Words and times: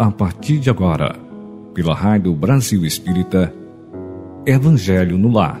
A 0.00 0.12
partir 0.12 0.60
de 0.60 0.70
agora, 0.70 1.18
pela 1.74 1.92
Rádio 1.92 2.32
Brasil 2.32 2.84
Espírita, 2.84 3.52
Evangelho 4.46 5.18
no 5.18 5.28
Lar. 5.28 5.60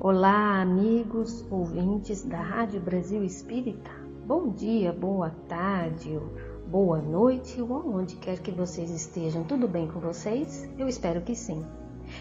Olá, 0.00 0.62
amigos 0.62 1.44
ouvintes 1.50 2.24
da 2.24 2.40
Rádio 2.40 2.80
Brasil 2.80 3.22
Espírita. 3.22 3.90
Bom 4.26 4.48
dia, 4.48 4.90
boa 4.90 5.28
tarde, 5.46 6.18
boa 6.66 7.02
noite 7.02 7.60
ou 7.60 7.94
onde 7.94 8.16
quer 8.16 8.38
que 8.38 8.52
vocês 8.52 8.90
estejam. 8.90 9.44
Tudo 9.44 9.68
bem 9.68 9.86
com 9.86 10.00
vocês? 10.00 10.66
Eu 10.78 10.88
espero 10.88 11.20
que 11.20 11.34
sim. 11.34 11.62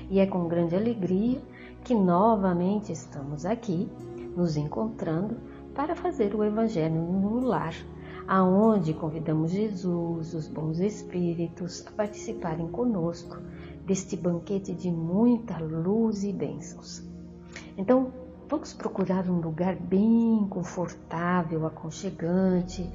E 0.09 0.19
é 0.19 0.25
com 0.25 0.49
grande 0.49 0.75
alegria 0.75 1.41
que 1.85 1.95
novamente 1.95 2.91
estamos 2.91 3.45
aqui, 3.45 3.87
nos 4.35 4.57
encontrando 4.57 5.37
para 5.73 5.95
fazer 5.95 6.35
o 6.35 6.43
Evangelho 6.43 6.95
no 6.95 7.39
lar, 7.39 7.73
aonde 8.27 8.93
convidamos 8.93 9.51
Jesus, 9.51 10.33
os 10.33 10.47
bons 10.47 10.79
espíritos, 10.79 11.85
a 11.87 11.91
participarem 11.91 12.67
conosco 12.67 13.37
deste 13.85 14.17
banquete 14.17 14.73
de 14.73 14.91
muita 14.91 15.57
luz 15.59 16.23
e 16.23 16.33
bênçãos. 16.33 17.03
Então, 17.77 18.24
vamos 18.47 18.73
procurar 18.73 19.29
um 19.29 19.39
lugar 19.39 19.75
bem 19.75 20.45
confortável, 20.49 21.65
aconchegante, 21.65 22.89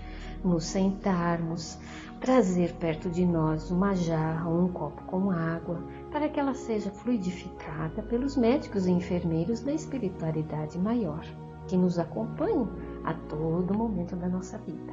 nos 0.44 0.64
sentarmos, 0.64 1.78
trazer 2.20 2.74
perto 2.74 3.08
de 3.08 3.24
nós 3.26 3.70
uma 3.70 3.94
jarra 3.94 4.48
ou 4.48 4.64
um 4.64 4.68
copo 4.68 5.02
com 5.04 5.30
água, 5.30 5.82
para 6.10 6.28
que 6.28 6.38
ela 6.38 6.54
seja 6.54 6.90
fluidificada 6.90 8.02
pelos 8.02 8.36
médicos 8.36 8.86
e 8.86 8.90
enfermeiros 8.90 9.60
da 9.60 9.72
espiritualidade 9.72 10.78
maior, 10.78 11.24
que 11.66 11.76
nos 11.76 11.98
acompanham 11.98 12.68
a 13.04 13.14
todo 13.14 13.76
momento 13.76 14.16
da 14.16 14.28
nossa 14.28 14.58
vida. 14.58 14.92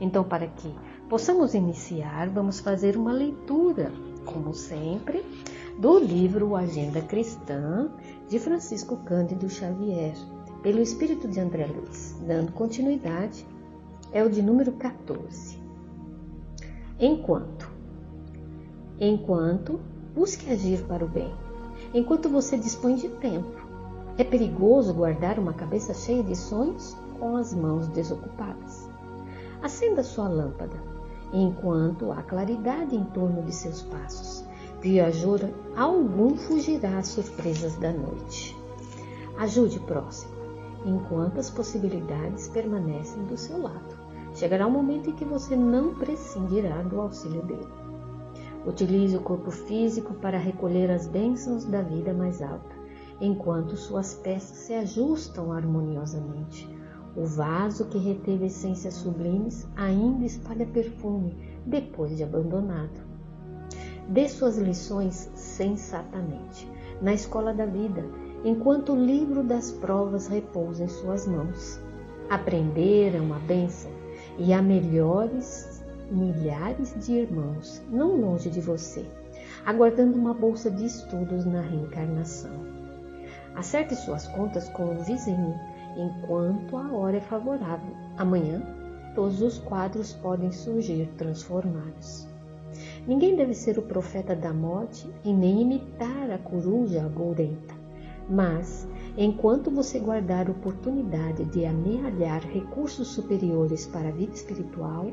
Então, 0.00 0.24
para 0.24 0.46
que 0.46 0.74
possamos 1.08 1.54
iniciar, 1.54 2.28
vamos 2.28 2.60
fazer 2.60 2.96
uma 2.96 3.12
leitura, 3.12 3.92
como 4.24 4.54
sempre, 4.54 5.24
do 5.78 5.98
livro 5.98 6.56
Agenda 6.56 7.00
Cristã 7.00 7.90
de 8.28 8.38
Francisco 8.38 8.96
Cândido 8.98 9.48
Xavier, 9.48 10.14
pelo 10.62 10.80
Espírito 10.80 11.26
de 11.26 11.40
André 11.40 11.66
Luiz. 11.66 12.14
Dando 12.26 12.52
continuidade, 12.52 13.46
é 14.12 14.22
o 14.22 14.28
de 14.28 14.42
número 14.42 14.72
14. 14.72 15.58
Enquanto. 17.00 17.70
Enquanto 19.00 19.80
busque 20.14 20.50
agir 20.50 20.82
para 20.84 21.04
o 21.04 21.08
bem, 21.08 21.32
enquanto 21.94 22.28
você 22.28 22.58
dispõe 22.58 22.96
de 22.96 23.08
tempo. 23.08 23.66
É 24.18 24.24
perigoso 24.24 24.92
guardar 24.92 25.38
uma 25.38 25.52
cabeça 25.52 25.94
cheia 25.94 26.22
de 26.22 26.34
sonhos 26.34 26.96
com 27.18 27.36
as 27.36 27.54
mãos 27.54 27.88
desocupadas. 27.88 28.90
Acenda 29.62 30.02
sua 30.02 30.28
lâmpada, 30.28 30.76
enquanto 31.32 32.10
há 32.10 32.22
claridade 32.22 32.96
em 32.96 33.04
torno 33.04 33.42
de 33.42 33.54
seus 33.54 33.82
passos. 33.82 34.47
Viajor 34.80 35.40
algum 35.76 36.36
fugirá 36.36 36.98
às 36.98 37.08
surpresas 37.08 37.74
da 37.76 37.92
noite. 37.92 38.56
Ajude 39.36 39.78
o 39.78 39.82
próximo, 39.82 40.32
enquanto 40.84 41.40
as 41.40 41.50
possibilidades 41.50 42.46
permanecem 42.46 43.24
do 43.24 43.36
seu 43.36 43.60
lado. 43.60 43.98
Chegará 44.34 44.68
um 44.68 44.70
momento 44.70 45.10
em 45.10 45.14
que 45.14 45.24
você 45.24 45.56
não 45.56 45.96
prescindirá 45.96 46.80
do 46.82 47.00
auxílio 47.00 47.42
dele. 47.42 47.66
Utilize 48.64 49.16
o 49.16 49.20
corpo 49.20 49.50
físico 49.50 50.14
para 50.14 50.38
recolher 50.38 50.92
as 50.92 51.08
bênçãos 51.08 51.64
da 51.64 51.82
vida 51.82 52.14
mais 52.14 52.40
alta, 52.40 52.76
enquanto 53.20 53.76
suas 53.76 54.14
peças 54.14 54.58
se 54.58 54.74
ajustam 54.74 55.50
harmoniosamente. 55.50 56.68
O 57.16 57.24
vaso 57.24 57.86
que 57.86 57.98
reteve 57.98 58.46
essências 58.46 58.94
sublimes 58.94 59.66
ainda 59.74 60.24
espalha 60.24 60.66
perfume 60.66 61.36
depois 61.66 62.16
de 62.16 62.22
abandonado. 62.22 63.07
Dê 64.08 64.26
suas 64.26 64.56
lições 64.56 65.30
sensatamente, 65.34 66.66
na 67.02 67.12
escola 67.12 67.52
da 67.52 67.66
vida, 67.66 68.02
enquanto 68.42 68.92
o 68.92 69.04
livro 69.04 69.42
das 69.42 69.70
provas 69.70 70.28
repousa 70.28 70.84
em 70.84 70.88
suas 70.88 71.26
mãos. 71.26 71.78
Aprender 72.30 73.14
é 73.14 73.20
uma 73.20 73.38
bênção 73.40 73.90
e 74.38 74.52
há 74.52 74.62
melhores 74.62 75.84
milhares 76.10 76.94
de 77.04 77.12
irmãos 77.12 77.82
não 77.90 78.16
longe 78.18 78.48
de 78.48 78.60
você, 78.60 79.04
aguardando 79.66 80.16
uma 80.16 80.32
bolsa 80.32 80.70
de 80.70 80.86
estudos 80.86 81.44
na 81.44 81.60
reencarnação. 81.60 82.66
Acerte 83.54 83.94
suas 83.94 84.26
contas 84.28 84.68
com 84.70 84.94
o 84.94 85.04
vizinho 85.04 85.54
enquanto 85.96 86.76
a 86.76 86.92
hora 86.92 87.16
é 87.16 87.20
favorável. 87.20 87.94
Amanhã, 88.16 88.62
todos 89.14 89.42
os 89.42 89.58
quadros 89.58 90.12
podem 90.12 90.52
surgir 90.52 91.08
transformados. 91.16 92.27
Ninguém 93.08 93.34
deve 93.34 93.54
ser 93.54 93.78
o 93.78 93.82
profeta 93.82 94.36
da 94.36 94.52
morte 94.52 95.10
e 95.24 95.32
nem 95.32 95.62
imitar 95.62 96.30
a 96.30 96.38
coruja 96.38 97.02
agourenta. 97.02 97.74
Mas, 98.30 98.86
enquanto 99.16 99.70
você 99.70 99.98
guardar 99.98 100.50
oportunidade 100.50 101.44
de 101.46 101.64
amealhar 101.64 102.42
recursos 102.46 103.08
superiores 103.08 103.86
para 103.86 104.10
a 104.10 104.12
vida 104.12 104.34
espiritual, 104.34 105.10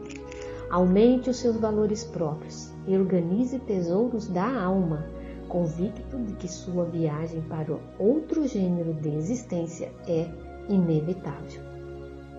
Aumente 0.69 1.29
os 1.29 1.38
seus 1.38 1.57
valores 1.57 2.03
próprios 2.03 2.73
e 2.88 2.97
organize 2.97 3.59
tesouros 3.59 4.27
da 4.27 4.63
alma, 4.63 5.06
convicto 5.47 6.17
de 6.17 6.33
que 6.33 6.47
sua 6.47 6.85
viagem 6.85 7.41
para 7.41 7.77
outro 8.00 8.47
gênero 8.47 8.94
de 8.95 9.09
existência 9.09 9.91
é 10.07 10.27
inevitável. 10.67 11.62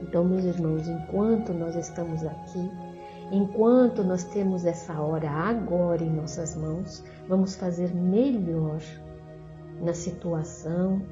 Então, 0.02 0.24
meus 0.24 0.44
irmãos, 0.44 0.88
enquanto 0.88 1.54
nós 1.54 1.76
estamos 1.76 2.24
aqui, 2.24 2.70
enquanto 3.30 4.04
nós 4.04 4.24
temos 4.24 4.64
essa 4.64 5.00
hora 5.00 5.30
agora 5.30 6.02
em 6.02 6.10
nossas 6.10 6.54
mãos, 6.54 7.04
vamos 7.28 7.54
fazer 7.54 7.94
melhor 7.94 8.80
na 9.80 9.92
situação 9.92 11.02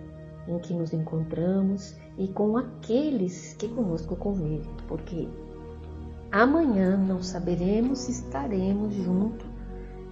em 0.47 0.59
que 0.59 0.75
nos 0.75 0.93
encontramos 0.93 1.97
e 2.17 2.29
com 2.29 2.57
aqueles 2.57 3.55
que 3.55 3.69
conosco 3.69 4.17
convivem, 4.17 4.71
porque 4.87 5.29
Amanhã 6.35 6.97
não 6.97 7.23
saberemos 7.23 8.01
se 8.01 8.11
estaremos 8.11 8.93
juntos 8.93 9.47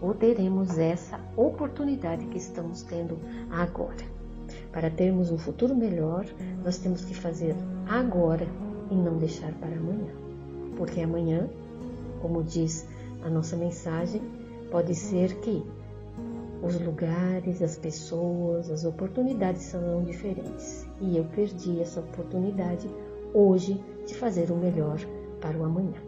ou 0.01 0.15
teremos 0.15 0.79
essa 0.79 1.19
oportunidade 1.37 2.27
que 2.27 2.39
estamos 2.39 2.85
tendo 2.85 3.19
agora. 3.51 4.07
Para 4.71 4.89
termos 4.89 5.33
um 5.33 5.37
futuro 5.37 5.75
melhor, 5.75 6.25
nós 6.65 6.79
temos 6.79 7.05
que 7.05 7.13
fazer 7.13 7.57
agora 7.89 8.47
e 8.89 8.95
não 8.95 9.19
deixar 9.19 9.53
para 9.55 9.75
amanhã. 9.75 10.13
Porque 10.77 11.01
amanhã, 11.01 11.51
como 12.23 12.43
diz 12.43 12.89
a 13.23 13.29
nossa 13.29 13.57
mensagem, 13.57 14.23
pode 14.71 14.95
ser 14.95 15.41
que 15.41 15.63
os 16.63 16.81
lugares, 16.81 17.61
as 17.61 17.77
pessoas, 17.77 18.71
as 18.71 18.85
oportunidades 18.85 19.63
serão 19.63 20.05
diferentes. 20.05 20.89
E 21.01 21.19
eu 21.19 21.25
perdi 21.25 21.81
essa 21.81 22.01
oportunidade 22.01 22.89
hoje 23.35 23.83
de 24.07 24.15
fazer 24.15 24.51
o 24.53 24.57
melhor 24.57 24.99
para 25.41 25.59
o 25.59 25.65
amanhã. 25.65 26.01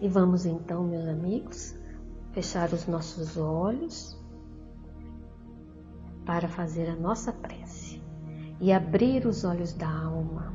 E 0.00 0.08
vamos 0.08 0.44
então, 0.44 0.84
meus 0.84 1.08
amigos, 1.08 1.74
fechar 2.32 2.70
os 2.74 2.86
nossos 2.86 3.38
olhos 3.38 4.14
para 6.26 6.48
fazer 6.48 6.90
a 6.90 6.96
nossa 6.96 7.32
prece 7.32 8.02
e 8.60 8.72
abrir 8.72 9.26
os 9.26 9.44
olhos 9.44 9.72
da 9.72 9.88
alma, 9.88 10.52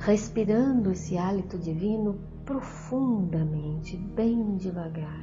respirando 0.00 0.90
esse 0.92 1.16
hálito 1.16 1.56
divino 1.56 2.18
profundamente, 2.48 3.94
bem 3.94 4.56
devagar, 4.56 5.22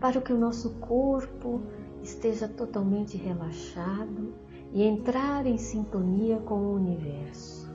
para 0.00 0.20
que 0.20 0.32
o 0.32 0.36
nosso 0.36 0.70
corpo 0.80 1.62
esteja 2.02 2.48
totalmente 2.48 3.16
relaxado 3.16 4.34
e 4.72 4.82
entrar 4.82 5.46
em 5.46 5.58
sintonia 5.58 6.38
com 6.38 6.56
o 6.56 6.74
universo, 6.74 7.72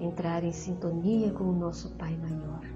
entrar 0.00 0.42
em 0.42 0.50
sintonia 0.50 1.30
com 1.30 1.44
o 1.44 1.56
nosso 1.56 1.90
Pai 1.90 2.16
Maior 2.16 2.66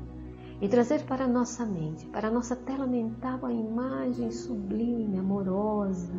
e 0.60 0.68
trazer 0.68 1.02
para 1.06 1.24
a 1.24 1.28
nossa 1.28 1.66
mente, 1.66 2.06
para 2.06 2.28
a 2.28 2.30
nossa 2.30 2.54
tela 2.54 2.86
mental, 2.86 3.44
a 3.44 3.52
imagem 3.52 4.30
sublime, 4.30 5.18
amorosa 5.18 6.14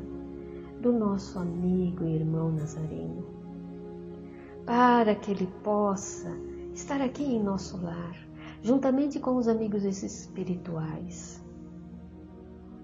do 0.81 0.91
nosso 0.91 1.39
amigo 1.39 2.03
e 2.03 2.13
irmão 2.13 2.51
Nazareno, 2.51 3.25
para 4.65 5.15
que 5.15 5.31
ele 5.31 5.47
possa 5.63 6.29
estar 6.73 6.99
aqui 6.99 7.23
em 7.23 7.41
nosso 7.41 7.81
lar, 7.81 8.32
juntamente 8.63 9.19
com 9.19 9.35
os 9.35 9.47
amigos 9.47 9.83
espirituais, 9.83 11.43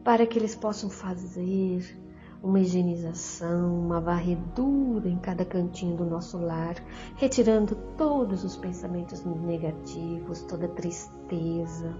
para 0.03 0.27
que 0.27 0.37
eles 0.37 0.53
possam 0.53 0.89
fazer 0.89 1.97
uma 2.43 2.59
higienização, 2.59 3.79
uma 3.79 3.99
varredura 3.99 5.09
em 5.09 5.17
cada 5.17 5.45
cantinho 5.45 5.95
do 5.95 6.05
nosso 6.05 6.37
lar, 6.37 6.75
retirando 7.15 7.75
todos 7.97 8.43
os 8.43 8.57
pensamentos 8.57 9.23
negativos, 9.23 10.41
toda 10.43 10.67
tristeza, 10.67 11.95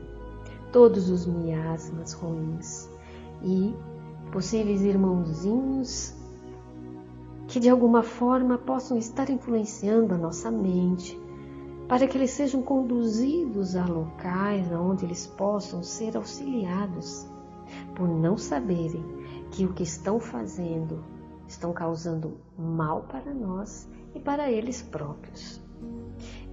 todos 0.72 1.10
os 1.10 1.26
miasmas 1.26 2.14
ruins 2.14 2.90
e 3.42 3.74
possíveis 4.32 4.82
irmãozinhos 4.82 6.14
que 7.48 7.60
de 7.60 7.68
alguma 7.68 8.04
forma 8.04 8.58
possam 8.58 8.98
estar 8.98 9.30
influenciando 9.30 10.14
a 10.14 10.18
nossa 10.18 10.52
mente, 10.52 11.20
para 11.90 12.08
que 12.08 12.16
eles 12.16 12.30
sejam 12.30 12.62
conduzidos 12.62 13.76
a 13.76 13.84
locais 13.84 14.72
onde 14.72 15.06
eles 15.06 15.26
possam 15.26 15.82
ser 15.82 16.16
auxiliados, 16.16 17.28
por 17.96 18.08
não 18.08 18.38
saberem 18.38 19.04
que 19.50 19.66
o 19.66 19.74
que 19.74 19.82
estão 19.82 20.20
fazendo 20.20 21.04
estão 21.48 21.74
causando 21.74 22.38
mal 22.56 23.08
para 23.10 23.34
nós 23.34 23.90
e 24.14 24.20
para 24.20 24.52
eles 24.52 24.84
próprios. 24.84 25.60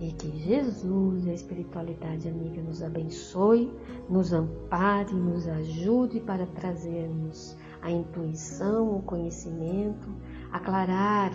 E 0.01 0.11
que 0.13 0.31
Jesus 0.39 1.29
a 1.29 1.35
espiritualidade 1.35 2.29
amiga 2.29 2.63
nos 2.63 2.83
abençoe, 2.83 3.71
nos 4.09 4.33
ampare, 4.33 5.13
nos 5.13 5.47
ajude 5.47 6.19
para 6.21 6.47
trazermos 6.47 7.55
a 7.83 7.91
intuição, 7.91 8.97
o 8.97 9.03
conhecimento, 9.03 10.09
aclarar 10.51 11.31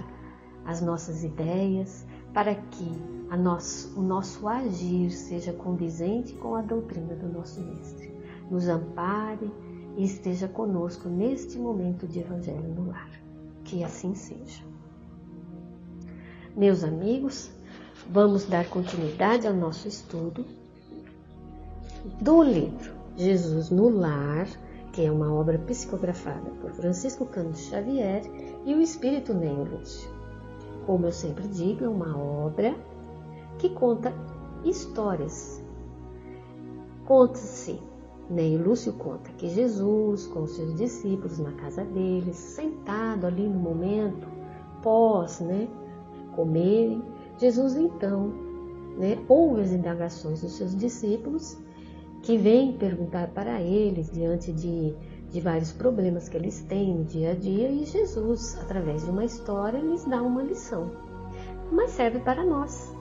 as 0.66 0.82
nossas 0.82 1.24
ideias, 1.24 2.06
para 2.34 2.56
que 2.56 3.12
nosso, 3.38 4.00
o 4.00 4.02
nosso 4.02 4.48
agir 4.48 5.12
seja 5.12 5.54
condizente 5.54 6.34
com 6.34 6.56
a 6.56 6.62
doutrina 6.62 7.16
do 7.16 7.28
nosso 7.28 7.62
Mestre. 7.62 8.12
Nos 8.50 8.68
ampare 8.68 9.52
e 9.98 10.04
esteja 10.04 10.48
conosco 10.48 11.08
neste 11.08 11.58
momento 11.58 12.08
de 12.08 12.20
Evangelho 12.20 12.74
no 12.74 12.88
lar. 12.88 13.10
Que 13.64 13.84
assim 13.84 14.14
seja. 14.16 14.64
Meus 16.56 16.84
amigos, 16.84 17.50
vamos 18.10 18.46
dar 18.46 18.68
continuidade 18.68 19.48
ao 19.48 19.54
nosso 19.54 19.88
estudo 19.88 20.46
do 22.20 22.44
livro 22.44 22.94
Jesus 23.16 23.70
no 23.70 23.90
Lar, 23.90 24.48
que 24.92 25.06
é 25.06 25.12
uma 25.12 25.34
obra 25.34 25.58
psicografada 25.60 26.50
por 26.62 26.72
Francisco 26.72 27.26
Cândido 27.26 27.58
Xavier 27.58 28.24
e 28.66 28.74
o 28.74 28.82
Espírito 28.82 29.34
Neo 29.34 29.64
Lúcio. 29.64 30.21
Como 30.86 31.06
eu 31.06 31.12
sempre 31.12 31.48
digo, 31.48 31.86
é 31.86 31.90
uma 31.90 32.18
obra 32.18 32.76
que 33.58 33.70
conta 33.70 34.14
histórias. 34.64 35.64
Conta-se, 37.06 37.80
Neo 38.30 38.64
Lúcio 38.64 38.94
conta 38.94 39.30
que 39.38 39.50
Jesus, 39.50 40.28
com 40.28 40.44
os 40.44 40.52
seus 40.52 40.76
discípulos 40.76 41.40
na 41.40 41.52
casa 41.54 41.84
deles, 41.84 42.36
sentado 42.36 43.28
ali 43.28 43.48
no 43.48 43.60
momento 43.60 44.28
pós, 44.82 45.40
né, 45.42 45.68
comerem, 46.36 47.04
Jesus 47.38 47.76
então 47.76 48.32
né, 48.98 49.18
ouve 49.28 49.62
as 49.62 49.72
indagações 49.72 50.42
dos 50.42 50.54
seus 50.54 50.76
discípulos 50.76 51.58
que 52.22 52.38
vêm 52.38 52.74
perguntar 52.74 53.28
para 53.30 53.62
eles 53.62 54.12
diante 54.12 54.52
de, 54.52 54.94
de 55.32 55.40
vários 55.40 55.72
problemas 55.72 56.28
que 56.28 56.36
eles 56.36 56.62
têm 56.64 56.94
no 56.94 57.06
dia 57.06 57.32
a 57.32 57.36
dia 57.36 57.70
e 57.72 57.86
Jesus, 57.86 58.58
através 58.62 59.06
de 59.06 59.10
uma 59.10 59.24
história, 59.24 59.80
lhes 59.80 60.04
dá 60.06 60.22
uma 60.22 60.44
lição. 60.44 60.92
Mas 61.72 61.92
serve 61.92 62.20
para 62.20 62.46
nós, 62.46 62.94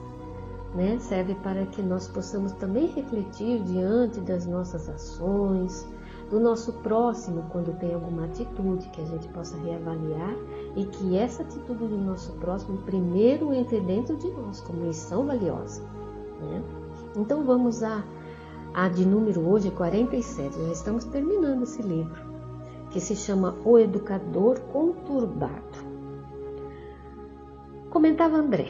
né? 0.73 0.97
serve 0.99 1.35
para 1.35 1.65
que 1.65 1.81
nós 1.81 2.07
possamos 2.07 2.53
também 2.53 2.87
refletir 2.87 3.61
diante 3.63 4.21
das 4.21 4.45
nossas 4.45 4.87
ações, 4.87 5.85
do 6.29 6.39
nosso 6.39 6.71
próximo 6.81 7.43
quando 7.51 7.77
tem 7.77 7.93
alguma 7.93 8.23
atitude 8.23 8.87
que 8.89 9.01
a 9.01 9.05
gente 9.05 9.27
possa 9.27 9.57
reavaliar 9.57 10.33
e 10.77 10.85
que 10.85 11.17
essa 11.17 11.43
atitude 11.43 11.85
do 11.85 11.97
nosso 11.97 12.31
próximo 12.33 12.77
primeiro 12.83 13.53
entre 13.53 13.81
dentro 13.81 14.15
de 14.15 14.29
nós 14.29 14.61
como 14.61 14.85
lição 14.85 15.25
valiosa. 15.25 15.81
Né? 16.39 16.63
Então 17.17 17.43
vamos 17.43 17.83
a, 17.83 18.01
a 18.73 18.87
de 18.87 19.05
número 19.05 19.47
hoje 19.49 19.69
47, 19.69 20.57
já 20.57 20.71
estamos 20.71 21.03
terminando 21.05 21.63
esse 21.63 21.81
livro, 21.81 22.21
que 22.89 23.01
se 23.01 23.15
chama 23.15 23.55
O 23.65 23.77
Educador 23.77 24.59
Conturbado. 24.71 25.91
Comentava 27.89 28.37
André, 28.37 28.69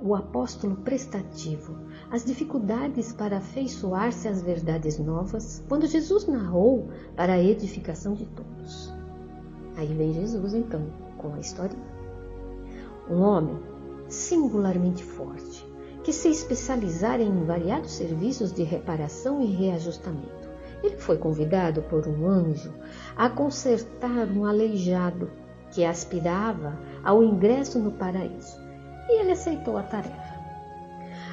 o 0.00 0.14
apóstolo 0.14 0.76
prestativo, 0.76 1.76
as 2.10 2.24
dificuldades 2.24 3.12
para 3.12 3.38
afeiçoar-se 3.38 4.28
às 4.28 4.40
verdades 4.42 4.98
novas, 4.98 5.64
quando 5.68 5.86
Jesus 5.86 6.26
narrou 6.28 6.88
para 7.16 7.32
a 7.32 7.42
edificação 7.42 8.14
de 8.14 8.26
todos. 8.26 8.92
Aí 9.76 9.92
vem 9.92 10.12
Jesus, 10.12 10.54
então, 10.54 10.86
com 11.18 11.34
a 11.34 11.40
história. 11.40 11.76
Um 13.10 13.20
homem 13.20 13.58
singularmente 14.08 15.02
forte, 15.02 15.61
que 16.02 16.12
se 16.12 16.28
especializara 16.28 17.22
em 17.22 17.44
variados 17.44 17.92
serviços 17.92 18.52
de 18.52 18.62
reparação 18.62 19.40
e 19.40 19.46
reajustamento. 19.46 20.50
Ele 20.82 20.96
foi 20.96 21.16
convidado 21.16 21.82
por 21.82 22.08
um 22.08 22.26
anjo 22.26 22.72
a 23.16 23.28
consertar 23.28 24.26
um 24.28 24.44
aleijado 24.44 25.30
que 25.70 25.84
aspirava 25.84 26.78
ao 27.04 27.22
ingresso 27.22 27.78
no 27.78 27.92
paraíso 27.92 28.60
e 29.08 29.20
ele 29.20 29.32
aceitou 29.32 29.76
a 29.76 29.82
tarefa. 29.82 30.32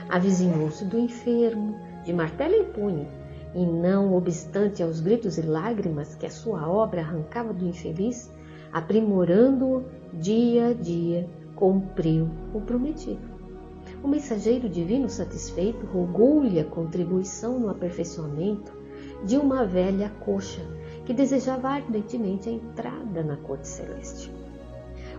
Avizinhou-se 0.07 0.85
do 0.85 0.99
enfermo, 0.99 1.75
de 2.03 2.13
martelo 2.13 2.53
em 2.55 2.65
punho, 2.65 3.07
e 3.53 3.65
não 3.65 4.15
obstante 4.15 4.83
aos 4.83 4.99
gritos 4.99 5.37
e 5.37 5.41
lágrimas 5.41 6.15
que 6.15 6.25
a 6.25 6.29
sua 6.29 6.67
obra 6.67 7.01
arrancava 7.01 7.53
do 7.53 7.65
infeliz, 7.65 8.31
aprimorando-o 8.71 9.85
dia 10.13 10.67
a 10.67 10.73
dia, 10.73 11.27
cumpriu 11.55 12.29
o 12.53 12.61
prometido. 12.61 13.28
O 14.01 14.07
mensageiro 14.07 14.69
divino 14.69 15.09
satisfeito 15.09 15.85
rogou-lhe 15.85 16.59
a 16.59 16.63
contribuição 16.63 17.59
no 17.59 17.69
aperfeiçoamento 17.69 18.71
de 19.25 19.37
uma 19.37 19.65
velha 19.65 20.09
coxa 20.21 20.61
que 21.05 21.13
desejava 21.13 21.69
ardentemente 21.69 22.47
a 22.47 22.51
entrada 22.51 23.23
na 23.23 23.35
corte 23.35 23.67
celeste. 23.67 24.31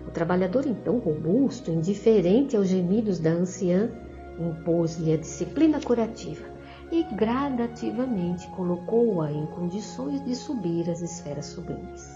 O 0.08 0.10
trabalhador, 0.10 0.66
então 0.66 0.98
robusto, 0.98 1.70
indiferente 1.70 2.56
aos 2.56 2.68
gemidos 2.68 3.18
da 3.18 3.30
anciã, 3.30 3.90
impôs-lhe 4.38 5.12
a 5.12 5.16
disciplina 5.18 5.78
curativa 5.80 6.46
e 6.90 7.02
gradativamente 7.14 8.48
colocou-a 8.48 9.30
em 9.30 9.46
condições 9.46 10.24
de 10.24 10.34
subir 10.34 10.88
às 10.88 11.02
esferas 11.02 11.46
sublimes. 11.46 12.09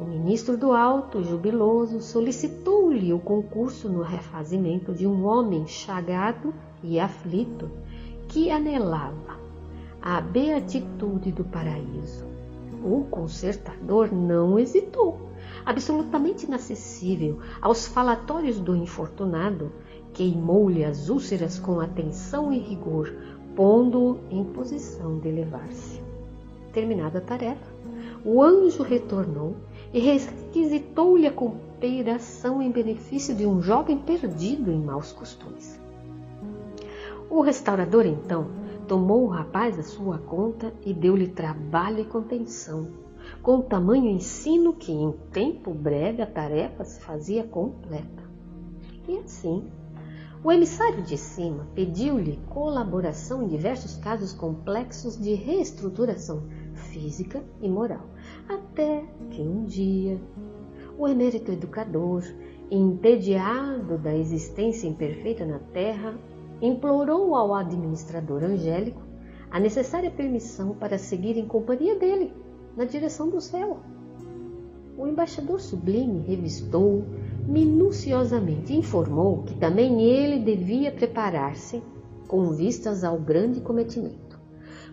O 0.00 0.04
ministro 0.04 0.56
do 0.56 0.72
Alto, 0.72 1.22
jubiloso, 1.22 2.00
solicitou-lhe 2.00 3.12
o 3.12 3.18
concurso 3.18 3.86
no 3.86 4.00
refazimento 4.00 4.94
de 4.94 5.06
um 5.06 5.26
homem 5.26 5.66
chagado 5.66 6.54
e 6.82 6.98
aflito 6.98 7.70
que 8.26 8.50
anelava 8.50 9.38
a 10.00 10.18
beatitude 10.22 11.30
do 11.32 11.44
paraíso. 11.44 12.24
O 12.82 13.04
consertador 13.10 14.10
não 14.10 14.58
hesitou 14.58 15.28
absolutamente 15.66 16.46
inacessível 16.46 17.38
aos 17.60 17.86
falatórios 17.86 18.58
do 18.58 18.74
infortunado, 18.74 19.70
queimou-lhe 20.14 20.82
as 20.82 21.10
úlceras 21.10 21.58
com 21.58 21.78
atenção 21.78 22.50
e 22.50 22.58
rigor, 22.58 23.12
pondo-o 23.54 24.18
em 24.30 24.44
posição 24.44 25.18
de 25.18 25.28
elevar-se. 25.28 26.00
Terminada 26.72 27.18
a 27.18 27.20
tarefa, 27.20 27.70
o 28.24 28.42
anjo 28.42 28.82
retornou 28.82 29.56
e 29.92 29.98
requisitou-lhe 29.98 31.26
a 31.26 31.32
cooperação 31.32 32.62
em 32.62 32.70
benefício 32.70 33.34
de 33.34 33.46
um 33.46 33.60
jovem 33.60 33.98
perdido 33.98 34.70
em 34.70 34.80
maus 34.80 35.12
costumes. 35.12 35.80
O 37.28 37.40
restaurador, 37.40 38.06
então, 38.06 38.48
tomou 38.86 39.24
o 39.24 39.28
rapaz 39.28 39.78
à 39.78 39.82
sua 39.82 40.18
conta 40.18 40.72
e 40.84 40.92
deu-lhe 40.92 41.28
trabalho 41.28 42.00
e 42.00 42.04
contenção 42.04 42.88
com 43.42 43.60
tamanho 43.60 44.10
ensino 44.10 44.72
que 44.72 44.92
em 44.92 45.12
tempo 45.32 45.72
breve 45.72 46.22
a 46.22 46.26
tarefa 46.26 46.84
se 46.84 47.00
fazia 47.00 47.44
completa. 47.44 48.22
E 49.08 49.18
assim, 49.18 49.64
o 50.42 50.50
emissário 50.50 51.02
de 51.02 51.16
cima 51.16 51.66
pediu-lhe 51.74 52.38
colaboração 52.48 53.42
em 53.42 53.48
diversos 53.48 53.96
casos 53.96 54.32
complexos 54.32 55.18
de 55.18 55.34
reestruturação 55.34 56.42
física 56.90 57.42
e 57.60 57.68
moral, 57.68 58.06
até 58.48 59.04
que 59.30 59.40
um 59.40 59.64
dia 59.64 60.20
o 60.98 61.08
emérito 61.08 61.50
educador, 61.50 62.22
entediado 62.70 63.96
da 63.96 64.14
existência 64.14 64.86
imperfeita 64.86 65.46
na 65.46 65.58
terra, 65.58 66.14
implorou 66.60 67.34
ao 67.34 67.54
administrador 67.54 68.44
angélico 68.44 69.00
a 69.50 69.58
necessária 69.58 70.10
permissão 70.10 70.74
para 70.74 70.98
seguir 70.98 71.38
em 71.38 71.46
companhia 71.46 71.98
dele 71.98 72.32
na 72.76 72.84
direção 72.84 73.30
do 73.30 73.40
céu. 73.40 73.78
O 74.96 75.06
embaixador 75.06 75.58
sublime 75.60 76.20
revistou 76.20 77.04
minuciosamente 77.48 78.74
informou 78.74 79.42
que 79.44 79.54
também 79.54 80.02
ele 80.02 80.38
devia 80.44 80.92
preparar-se 80.92 81.82
com 82.28 82.52
vistas 82.52 83.02
ao 83.02 83.18
grande 83.18 83.60
cometimento. 83.60 84.38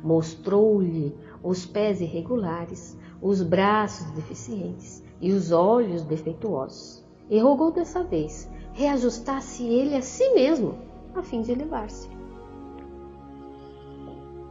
Mostrou-lhe 0.02 1.14
os 1.44 1.66
pés 1.66 2.02
irregulares, 2.02 2.98
os 3.22 3.42
braços 3.42 4.10
deficientes 4.12 5.04
e 5.22 5.32
os 5.32 5.52
olhos 5.52 6.04
defeituosos, 6.04 7.04
e 7.30 7.40
rogou 7.40 7.72
dessa 7.72 8.04
vez 8.04 8.50
reajustasse 8.74 9.64
ele 9.64 9.96
a 9.96 10.02
si 10.02 10.30
mesmo, 10.34 10.76
a 11.16 11.24
fim 11.24 11.42
de 11.42 11.52
elevar-se. 11.52 12.10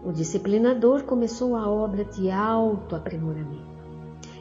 O 0.05 0.13
disciplinador 0.13 1.05
começou 1.05 1.55
a 1.57 1.69
obra 1.69 2.05
de 2.05 2.31
alto 2.31 2.97
aprimoramento, 2.97 3.85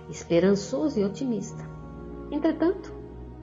esperançoso 0.10 1.00
e 1.00 1.06
otimista. 1.06 1.64
Entretanto, 2.32 2.92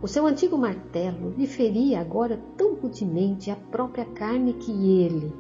O 0.03 0.09
seu 0.09 0.27
antigo 0.27 0.59
martelo 0.59 1.33
lhe 1.39 1.47
feria 1.47 2.01
agora 2.01 2.37
tão 2.57 2.75
rudemente 2.75 3.53
a 3.53 3.55
própria 3.55 4.05
carne 4.05 4.53
que 4.53 4.73
ele, 4.73 5.33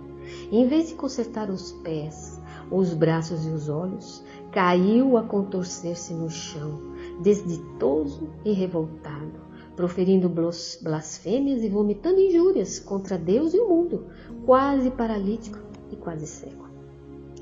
em 0.53 0.69
vez 0.69 0.89
de 0.89 0.95
consertar 0.95 1.51
os 1.51 1.73
pés, 1.73 2.32
os 2.73 2.95
braços 2.95 3.47
e 3.47 3.51
os 3.51 3.69
olhos, 3.69 4.25
caiu 4.51 5.17
a 5.19 5.23
contorcer-se 5.23 6.15
no 6.15 6.31
chão, 6.31 6.81
desditoso 7.21 8.31
e 8.45 8.53
revoltado, 8.53 9.41
proferindo 9.77 10.29
blasfêmias 10.29 11.63
e 11.63 11.69
vomitando 11.69 12.21
injúrias 12.21 12.79
contra 12.79 13.19
Deus 13.19 13.53
e 13.53 13.59
o 13.59 13.69
mundo, 13.69 14.07
quase 14.47 14.91
paralítico 14.91 15.59
e 15.91 15.97
quase 15.97 16.27
cego. 16.27 16.63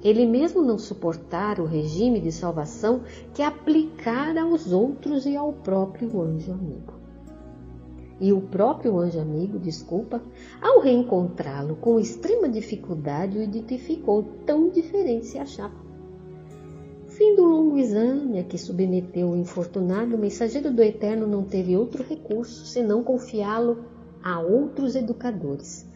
Ele 0.02 0.26
mesmo 0.26 0.62
não 0.62 0.78
suportara 0.78 1.62
o 1.62 1.66
regime 1.66 2.20
de 2.20 2.32
salvação 2.32 3.02
que 3.34 3.42
aplicara 3.42 4.42
aos 4.42 4.72
outros 4.72 5.26
e 5.26 5.36
ao 5.36 5.52
próprio 5.52 6.20
anjo 6.22 6.52
amigo. 6.52 6.99
E 8.20 8.34
o 8.34 8.40
próprio 8.42 8.98
anjo 8.98 9.18
amigo, 9.18 9.58
desculpa, 9.58 10.22
ao 10.60 10.80
reencontrá-lo 10.80 11.76
com 11.76 11.98
extrema 11.98 12.50
dificuldade, 12.50 13.38
o 13.38 13.42
identificou 13.42 14.22
tão 14.44 14.68
diferente 14.68 15.26
se 15.26 15.38
achava. 15.38 15.74
Fim 17.08 17.34
do 17.34 17.44
longo 17.44 17.78
exame 17.78 18.38
a 18.38 18.44
que 18.44 18.58
submeteu 18.58 19.30
o 19.30 19.36
infortunado, 19.36 20.16
o 20.16 20.18
mensageiro 20.18 20.70
do 20.70 20.82
Eterno 20.82 21.26
não 21.26 21.44
teve 21.44 21.74
outro 21.74 22.02
recurso 22.02 22.66
senão 22.66 23.02
confiá-lo 23.02 23.84
a 24.22 24.38
outros 24.38 24.94
educadores, 24.94 25.88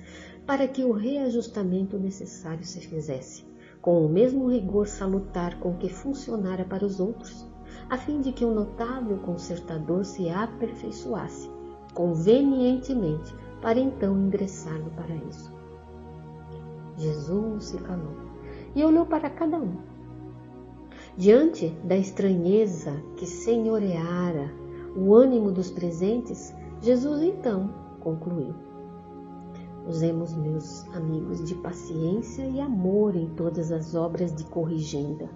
para 0.47 0.67
que 0.67 0.83
o 0.83 0.93
reajustamento 0.93 1.99
necessário 1.99 2.65
se 2.65 2.81
fizesse, 2.81 3.45
com 3.83 4.05
o 4.05 4.09
mesmo 4.09 4.51
rigor 4.51 4.87
salutar 4.87 5.61
com 5.61 5.75
que 5.75 5.91
funcionara 5.91 6.65
para 6.65 6.87
os 6.87 7.01
outros, 7.01 7.47
a 7.91 7.99
fim 7.99 8.23
de 8.23 8.33
que 8.33 8.47
o 8.47 8.55
notável 8.55 9.19
consertador 9.19 10.07
se 10.07 10.31
aperfeiçoasse 10.31 11.54
convenientemente 11.95 13.35
para 13.63 13.79
então 13.79 14.19
ingressar 14.19 14.79
no 14.79 14.91
paraíso. 14.91 15.53
Jesus 16.97 17.65
se 17.65 17.79
calou 17.79 18.15
e 18.75 18.85
olhou 18.85 19.07
para 19.07 19.31
cada 19.31 19.57
um 19.57 19.95
Diante 21.17 21.69
da 21.85 21.97
estranheza 21.97 22.91
que 23.17 23.25
senhoreara 23.25 24.53
o 24.97 25.15
ânimo 25.15 25.53
dos 25.53 25.71
presentes, 25.71 26.53
Jesus 26.81 27.23
então 27.23 27.73
concluiu: 28.01 28.53
Usemos, 29.87 30.35
meus 30.35 30.85
amigos, 30.89 31.45
de 31.45 31.55
paciência 31.55 32.43
e 32.43 32.61
amor 32.61 33.15
em 33.15 33.29
todas 33.29 33.71
as 33.71 33.95
obras 33.95 34.35
de 34.35 34.45
corrigenda 34.47 35.31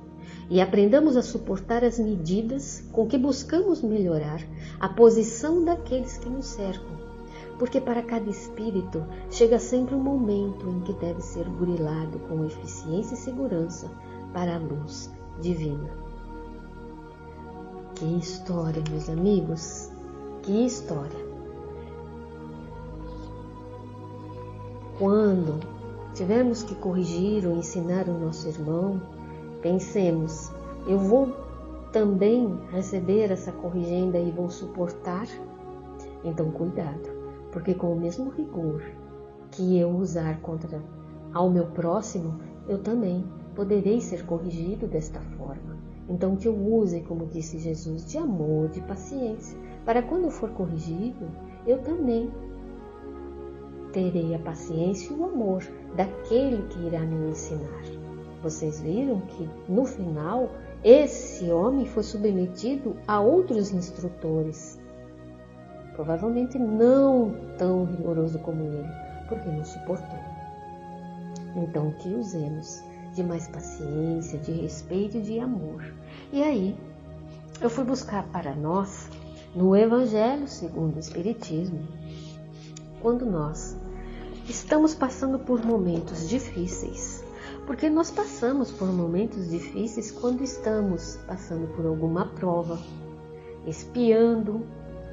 e 0.51 0.61
aprendamos 0.61 1.17
a 1.17 1.23
suportar 1.23 1.85
as 1.85 1.99
medidas 1.99 2.83
com 2.93 3.07
que 3.07 3.19
buscamos 3.19 3.83
melhorar 3.83 4.41
a 4.81 4.89
posição 4.89 5.65
daqueles 5.65 6.19
que 6.19 6.29
nos 6.29 6.47
cercam. 6.47 6.97
Porque 7.59 7.81
para 7.81 8.03
cada 8.03 8.31
espírito 8.31 9.05
chega 9.31 9.59
sempre 9.59 9.95
um 9.95 10.01
momento 10.01 10.69
em 10.69 10.81
que 10.81 10.93
deve 10.95 11.21
ser 11.21 11.45
burilado 11.45 12.19
com 12.21 12.45
eficiência 12.45 13.15
e 13.15 13.19
segurança 13.19 13.91
para 14.33 14.55
a 14.55 14.59
luz 14.59 15.11
divina. 15.41 15.91
Que 17.95 18.05
história, 18.17 18.83
meus 18.91 19.09
amigos, 19.09 19.91
que 20.43 20.65
história. 20.65 21.29
Quando 24.99 25.61
tivermos 26.15 26.63
que 26.63 26.75
corrigir 26.75 27.47
ou 27.47 27.57
ensinar 27.57 28.09
o 28.09 28.19
nosso 28.19 28.49
irmão, 28.49 29.01
pensemos: 29.63 30.53
eu 30.87 30.99
vou 30.99 31.33
também 31.93 32.59
receber 32.71 33.31
essa 33.31 33.53
corrigenda 33.53 34.19
e 34.19 34.31
vou 34.31 34.51
suportar? 34.51 35.27
Então, 36.25 36.51
cuidado, 36.51 37.09
porque 37.53 37.75
com 37.75 37.93
o 37.93 38.01
mesmo 38.01 38.31
rigor 38.31 38.83
que 39.51 39.79
eu 39.79 39.91
usar 39.91 40.41
contra 40.41 40.83
ao 41.33 41.51
meu 41.51 41.67
próximo, 41.67 42.39
eu 42.69 42.79
também 42.79 43.25
poderei 43.55 44.01
ser 44.01 44.25
corrigido 44.25 44.87
desta 44.87 45.21
forma. 45.37 45.77
Então, 46.09 46.37
que 46.37 46.49
eu 46.49 46.55
use, 46.55 47.01
como 47.03 47.27
disse 47.27 47.59
Jesus, 47.59 48.07
de 48.07 48.19
amor, 48.19 48.69
de 48.69 48.81
paciência, 48.83 49.59
para 49.85 50.03
quando 50.03 50.31
for 50.31 50.51
corrigido, 50.51 51.27
eu 51.67 51.79
também 51.83 52.31
terei 53.93 54.35
a 54.35 54.39
paciência 54.39 55.13
e 55.13 55.17
o 55.17 55.25
amor 55.25 55.63
daquele 55.97 56.63
que 56.69 56.87
irá 56.87 57.01
me 57.01 57.31
ensinar. 57.31 58.08
Vocês 58.43 58.81
viram 58.81 59.21
que 59.21 59.49
no 59.69 59.85
final 59.85 60.51
esse 60.85 61.51
homem 61.51 61.87
foi 61.87 62.05
submetido 62.05 62.97
a 63.07 63.21
outros 63.21 63.73
instrutores, 63.73 64.79
provavelmente 65.95 66.57
não 66.59 67.35
tão 67.59 67.85
rigoroso 67.85 68.39
como 68.39 68.63
ele, 68.63 68.89
porque 69.29 69.49
não 69.49 69.65
suportou. 69.65 70.19
Então, 71.57 71.91
que 71.99 72.09
usemos 72.11 72.81
de 73.15 73.25
mais 73.25 73.49
paciência, 73.49 74.39
de 74.39 74.53
respeito 74.53 75.17
e 75.17 75.23
de 75.23 75.41
amor. 75.41 75.93
E 76.33 76.41
aí, 76.43 76.77
eu 77.61 77.69
fui 77.69 77.83
buscar 77.83 78.23
para 78.29 78.55
nós, 78.55 79.11
no 79.53 79.75
Evangelho 79.75 80.47
segundo 80.47 80.95
o 80.95 81.01
Espiritismo, 81.01 81.81
quando 83.01 83.27
nós 83.27 83.77
estamos 84.49 84.95
passando 84.95 85.41
por 85.41 85.65
momentos 85.65 86.29
difíceis, 86.29 87.25
porque 87.69 87.91
nós 87.91 88.11
passamos 88.11 88.73
por 88.73 88.89
momentos 88.89 89.51
difíceis 89.51 90.11
quando 90.11 90.43
estamos 90.43 91.19
passando 91.27 91.69
por 91.77 91.85
alguma 91.85 92.25
prova, 92.25 92.79
espiando 93.67 94.67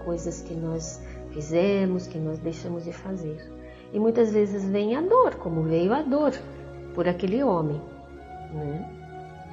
coisas 0.05 0.41
que 0.41 0.53
nós 0.53 1.01
fizemos, 1.31 2.07
que 2.07 2.17
nós 2.17 2.39
deixamos 2.39 2.85
de 2.85 2.93
fazer. 2.93 3.45
E 3.91 3.99
muitas 3.99 4.31
vezes 4.31 4.63
vem 4.63 4.95
a 4.95 5.01
dor, 5.01 5.35
como 5.35 5.63
veio 5.63 5.93
a 5.93 6.01
dor 6.01 6.31
por 6.93 7.09
aquele 7.09 7.43
homem 7.43 7.81
né? 8.53 8.89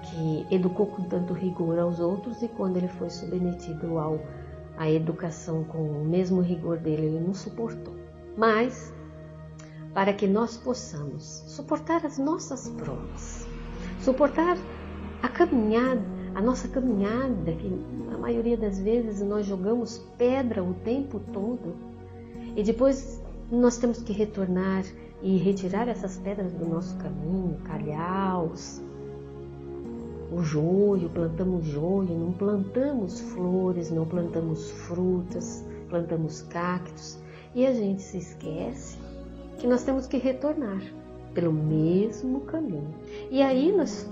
que 0.04 0.54
educou 0.54 0.86
com 0.86 1.02
tanto 1.02 1.32
rigor 1.32 1.80
aos 1.80 1.98
outros 1.98 2.40
e 2.40 2.46
quando 2.46 2.76
ele 2.76 2.88
foi 2.88 3.10
submetido 3.10 3.98
ao 3.98 4.20
à 4.78 4.88
educação 4.88 5.64
com 5.64 5.78
o 5.78 6.04
mesmo 6.04 6.40
rigor 6.40 6.78
dele, 6.78 7.06
ele 7.06 7.20
não 7.20 7.34
suportou. 7.34 7.96
Mas 8.36 8.91
para 9.94 10.12
que 10.12 10.26
nós 10.26 10.56
possamos 10.56 11.44
suportar 11.46 12.04
as 12.06 12.18
nossas 12.18 12.68
provas, 12.70 13.46
suportar 14.00 14.56
a 15.22 15.28
caminhada, 15.28 16.02
a 16.34 16.40
nossa 16.40 16.66
caminhada, 16.68 17.52
que 17.52 17.84
a 18.12 18.16
maioria 18.16 18.56
das 18.56 18.80
vezes 18.80 19.20
nós 19.20 19.46
jogamos 19.46 19.98
pedra 20.16 20.62
o 20.62 20.72
tempo 20.74 21.20
todo 21.32 21.74
e 22.56 22.62
depois 22.62 23.22
nós 23.50 23.76
temos 23.76 24.02
que 24.02 24.12
retornar 24.12 24.84
e 25.22 25.36
retirar 25.36 25.88
essas 25.88 26.16
pedras 26.16 26.52
do 26.52 26.66
nosso 26.66 26.96
caminho, 26.96 27.58
calhaus, 27.64 28.80
o 30.32 30.42
joio, 30.42 31.10
plantamos 31.10 31.66
joio, 31.66 32.18
não 32.18 32.32
plantamos 32.32 33.20
flores, 33.20 33.90
não 33.90 34.06
plantamos 34.06 34.70
frutas, 34.70 35.62
plantamos 35.90 36.40
cactos 36.42 37.18
e 37.54 37.66
a 37.66 37.74
gente 37.74 38.00
se 38.00 38.16
esquece 38.16 38.96
que 39.58 39.66
nós 39.66 39.82
temos 39.82 40.06
que 40.06 40.16
retornar 40.16 40.82
pelo 41.34 41.52
mesmo 41.52 42.42
caminho. 42.42 42.94
E 43.30 43.42
aí 43.42 43.72
nós, 43.72 44.08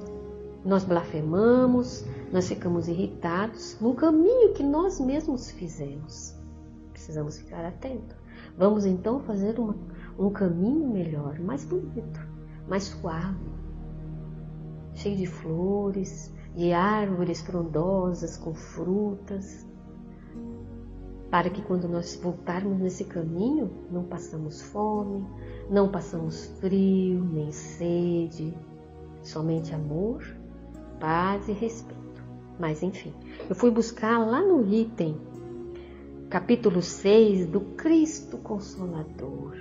nós 0.65 0.85
blasfemamos, 0.85 2.05
nós 2.33 2.49
ficamos 2.49 2.89
irritados 2.89 3.77
no 3.81 3.95
caminho 3.95 4.53
que 4.53 4.63
nós 4.63 5.01
mesmos 5.01 5.51
fizemos. 5.51 6.35
Precisamos 6.93 7.39
ficar 7.39 7.65
atentos. 7.65 8.17
Vamos 8.57 8.85
então 8.85 9.21
fazer 9.21 9.59
uma, 9.59 9.77
um 10.19 10.31
caminho 10.31 10.89
melhor, 10.89 11.39
mais 11.39 11.65
bonito, 11.65 12.21
mais 12.69 12.85
suave, 12.85 13.51
cheio 14.95 15.17
de 15.17 15.27
flores, 15.27 16.33
de 16.55 16.73
árvores 16.73 17.41
frondosas 17.41 18.37
com 18.37 18.55
frutas, 18.55 19.67
para 21.31 21.49
que 21.49 21.63
quando 21.63 21.89
nós 21.89 22.19
voltarmos 22.21 22.79
nesse 22.79 23.05
caminho, 23.05 23.71
não 23.91 24.03
passamos 24.03 24.61
fome, 24.61 25.25
não 25.71 25.89
passamos 25.89 26.47
frio, 26.59 27.23
nem 27.25 27.53
sede, 27.53 28.53
somente 29.23 29.73
amor, 29.73 30.25
paz 30.99 31.49
e 31.49 31.53
respeito. 31.53 32.01
Mas 32.59 32.83
enfim, 32.83 33.15
eu 33.49 33.55
fui 33.55 33.71
buscar 33.71 34.19
lá 34.19 34.43
no 34.43 34.67
item, 34.73 35.17
capítulo 36.29 36.83
6 36.83 37.47
do 37.47 37.61
Cristo 37.61 38.37
Consolador 38.39 39.55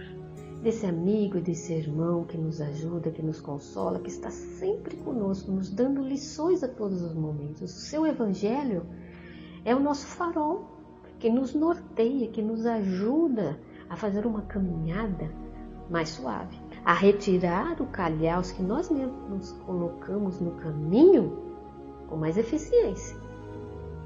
desse 0.63 0.85
amigo, 0.85 1.39
desse 1.39 1.71
irmão 1.71 2.25
que 2.25 2.37
nos 2.37 2.59
ajuda, 2.59 3.11
que 3.11 3.21
nos 3.21 3.39
consola, 3.39 3.99
que 3.99 4.09
está 4.09 4.29
sempre 4.29 4.97
conosco, 4.97 5.51
nos 5.51 5.69
dando 5.69 6.01
lições 6.01 6.63
a 6.63 6.67
todos 6.67 7.01
os 7.01 7.13
momentos. 7.13 7.61
O 7.61 7.67
seu 7.67 8.05
Evangelho 8.05 8.85
é 9.63 9.73
o 9.73 9.79
nosso 9.79 10.05
farol 10.05 10.78
que 11.19 11.29
nos 11.29 11.53
norteia, 11.53 12.27
que 12.27 12.41
nos 12.41 12.65
ajuda 12.65 13.59
a 13.89 13.95
fazer 13.95 14.25
uma 14.25 14.41
caminhada 14.43 15.29
mais 15.89 16.09
suave, 16.09 16.57
a 16.85 16.93
retirar 16.93 17.81
o 17.81 17.87
calhaus 17.87 18.51
que 18.51 18.63
nós 18.63 18.89
mesmos 18.89 19.29
nos 19.29 19.51
colocamos 19.65 20.39
no 20.39 20.51
caminho 20.51 21.37
com 22.07 22.15
mais 22.15 22.37
eficiência. 22.37 23.17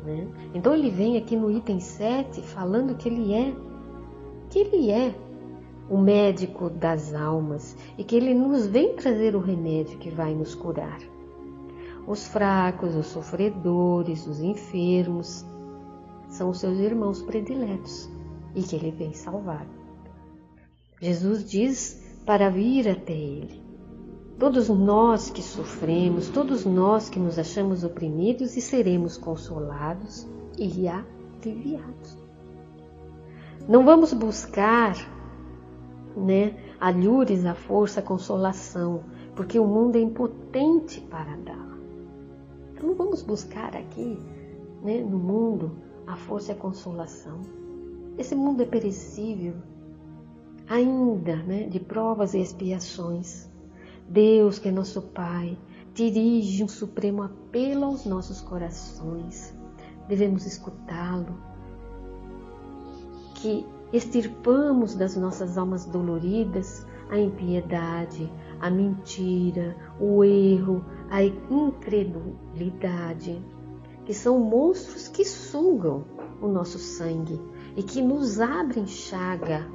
Né? 0.04 0.28
Então 0.54 0.74
ele 0.74 0.90
vem 0.90 1.18
aqui 1.18 1.36
no 1.36 1.52
item 1.52 1.80
7 1.80 2.42
falando 2.42 2.96
que 2.96 3.08
ele 3.08 3.34
é, 3.34 3.54
que 4.50 4.60
ele 4.60 4.90
é 4.90 5.14
o 5.90 5.98
médico 5.98 6.70
das 6.70 7.14
almas 7.14 7.78
e 7.98 8.04
que 8.04 8.16
ele 8.16 8.34
nos 8.34 8.66
vem 8.66 8.96
trazer 8.96 9.36
o 9.36 9.40
remédio 9.40 9.98
que 10.00 10.10
vai 10.10 10.34
nos 10.34 10.56
curar. 10.56 11.00
Os 12.08 12.28
fracos, 12.28 12.96
os 12.96 13.08
sofredores, 13.08 14.28
os 14.28 14.42
enfermos 14.42 15.46
são 16.34 16.50
os 16.50 16.60
seus 16.60 16.80
irmãos 16.80 17.22
prediletos 17.22 18.10
e 18.56 18.64
que 18.64 18.76
ele 18.76 18.90
vem 18.90 19.14
salvar. 19.14 19.68
Jesus 21.00 21.48
diz 21.48 22.04
para 22.26 22.50
vir 22.50 22.90
até 22.90 23.14
ele. 23.14 23.62
Todos 24.40 24.68
nós 24.68 25.30
que 25.30 25.44
sofremos, 25.44 26.30
todos 26.30 26.66
nós 26.66 27.08
que 27.08 27.20
nos 27.20 27.38
achamos 27.38 27.84
oprimidos 27.84 28.58
e 28.58 28.62
seremos 28.62 29.16
consolados 29.16 30.28
e 30.58 30.88
aliviados. 30.88 32.18
Não 33.70 33.86
vamos 33.86 34.12
buscar 34.12 34.96
né, 36.18 36.58
alhures 36.80 37.46
a 37.46 37.54
força, 37.54 38.00
a 38.00 38.04
consolação, 38.04 39.04
porque 39.36 39.60
o 39.60 39.68
mundo 39.68 39.98
é 39.98 40.02
impotente 40.02 41.00
para 41.00 41.38
dar. 41.38 41.78
Então 42.74 42.88
não 42.88 42.96
vamos 42.96 43.22
buscar 43.22 43.76
aqui, 43.76 44.20
né, 44.82 45.00
no 45.00 45.20
mundo, 45.20 45.83
a 46.08 46.16
força 46.16 46.52
e 46.52 46.56
a 46.56 46.58
consolação. 46.58 47.42
Esse 48.18 48.36
mundo 48.36 48.62
é 48.62 48.66
perecível, 48.66 49.56
ainda, 50.68 51.38
né, 51.38 51.64
de 51.64 51.80
provas 51.80 52.34
e 52.34 52.40
expiações. 52.40 53.50
Deus, 54.08 54.60
que 54.60 54.70
é 54.70 54.72
nosso 54.72 55.02
Pai, 55.02 55.58
dirige 55.94 56.64
um 56.64 56.68
supremo 56.68 57.24
apelo 57.24 57.86
aos 57.86 58.06
nossos 58.06 58.42
corações. 58.42 59.58
Devemos 60.08 60.46
escutá-lo. 60.46 61.38
Que 63.36 63.66
extirpamos 63.92 64.96
das 64.96 65.16
nossas 65.16 65.58
almas 65.58 65.86
doloridas 65.86 66.86
a 67.10 67.20
impiedade, 67.20 68.32
a 68.60 68.70
mentira, 68.70 69.76
o 70.00 70.24
erro, 70.24 70.86
a 71.10 71.24
incredulidade, 71.24 73.44
que 74.06 74.14
são 74.14 74.40
monstros 74.40 75.08
que 75.08 75.26
sugam 75.54 76.04
o 76.42 76.48
nosso 76.48 76.80
sangue 76.80 77.40
e 77.78 77.84
que 77.84 78.02
nos 78.02 78.42
abrem 78.42 78.88
chaga, 78.88 79.68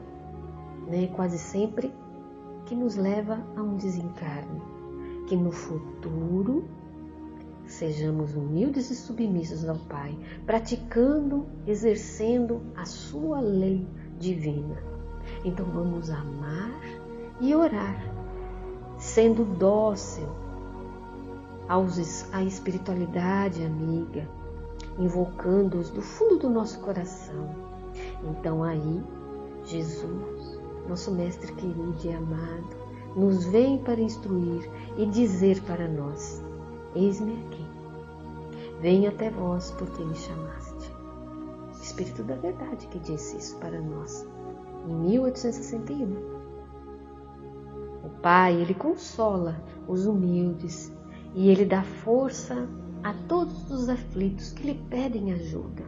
né, 0.89 1.07
quase 1.15 1.39
sempre, 1.39 1.95
que 2.67 2.75
nos 2.75 2.97
leva 2.97 3.39
a 3.57 3.63
um 3.63 3.77
desencarne. 3.77 4.61
Que 5.29 5.37
no 5.37 5.53
futuro 5.53 6.65
sejamos 7.65 8.35
humildes 8.35 8.91
e 8.91 8.97
submissos 8.97 9.69
ao 9.69 9.77
Pai, 9.77 10.19
praticando, 10.45 11.47
exercendo 11.65 12.61
a 12.75 12.85
Sua 12.85 13.41
lei 13.41 13.87
divina. 14.19 14.83
Então 15.45 15.65
vamos 15.67 16.11
amar 16.11 16.81
e 17.41 17.55
orar, 17.55 18.03
sendo 18.99 19.45
dócil 19.45 20.27
aos, 21.69 22.27
à 22.33 22.43
espiritualidade 22.43 23.63
amiga, 23.65 24.29
invocando-os 24.99 25.91
do 25.91 26.03
fundo 26.03 26.39
do 26.39 26.51
nosso 26.51 26.81
coração. 26.81 27.49
Então 28.25 28.63
aí, 28.63 29.03
Jesus, 29.65 30.61
nosso 30.89 31.11
Mestre 31.13 31.53
querido 31.53 31.97
e 32.05 32.13
amado, 32.13 32.77
nos 33.17 33.45
vem 33.47 33.79
para 33.79 34.01
instruir 34.01 34.69
e 34.97 35.07
dizer 35.07 35.63
para 35.63 35.89
nós: 35.89 36.43
Eis-me 36.95 37.33
aqui, 37.47 37.67
venho 38.81 39.09
até 39.09 39.31
vós 39.31 39.71
porque 39.73 40.05
me 40.05 40.15
chamaste. 40.15 40.93
Espírito 41.81 42.23
da 42.23 42.35
Verdade 42.35 42.87
que 42.89 42.99
disse 42.99 43.37
isso 43.39 43.57
para 43.57 43.81
nós 43.81 44.27
em 44.87 44.95
1861. 44.95 46.39
O 48.05 48.09
Pai, 48.23 48.55
ele 48.55 48.75
consola 48.75 49.61
os 49.87 50.07
humildes 50.07 50.93
e 51.35 51.49
ele 51.51 51.65
dá 51.65 51.83
força 51.83 52.69
a 53.03 53.13
todos 53.29 53.71
os 53.71 53.89
aflitos 53.89 54.53
que 54.53 54.67
lhe 54.67 54.75
pedem 54.75 55.33
ajuda. 55.33 55.85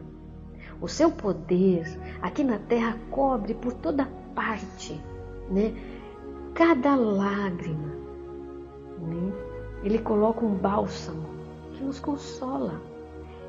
O 0.81 0.87
seu 0.87 1.11
poder 1.11 1.85
aqui 2.21 2.43
na 2.43 2.57
terra 2.57 2.97
cobre 3.09 3.53
por 3.53 3.73
toda 3.73 4.07
parte, 4.33 4.99
né? 5.49 5.73
Cada 6.53 6.95
lágrima, 6.95 7.93
né? 8.99 9.33
Ele 9.83 9.99
coloca 9.99 10.45
um 10.45 10.55
bálsamo 10.55 11.27
que 11.73 11.83
nos 11.83 11.99
consola. 11.99 12.81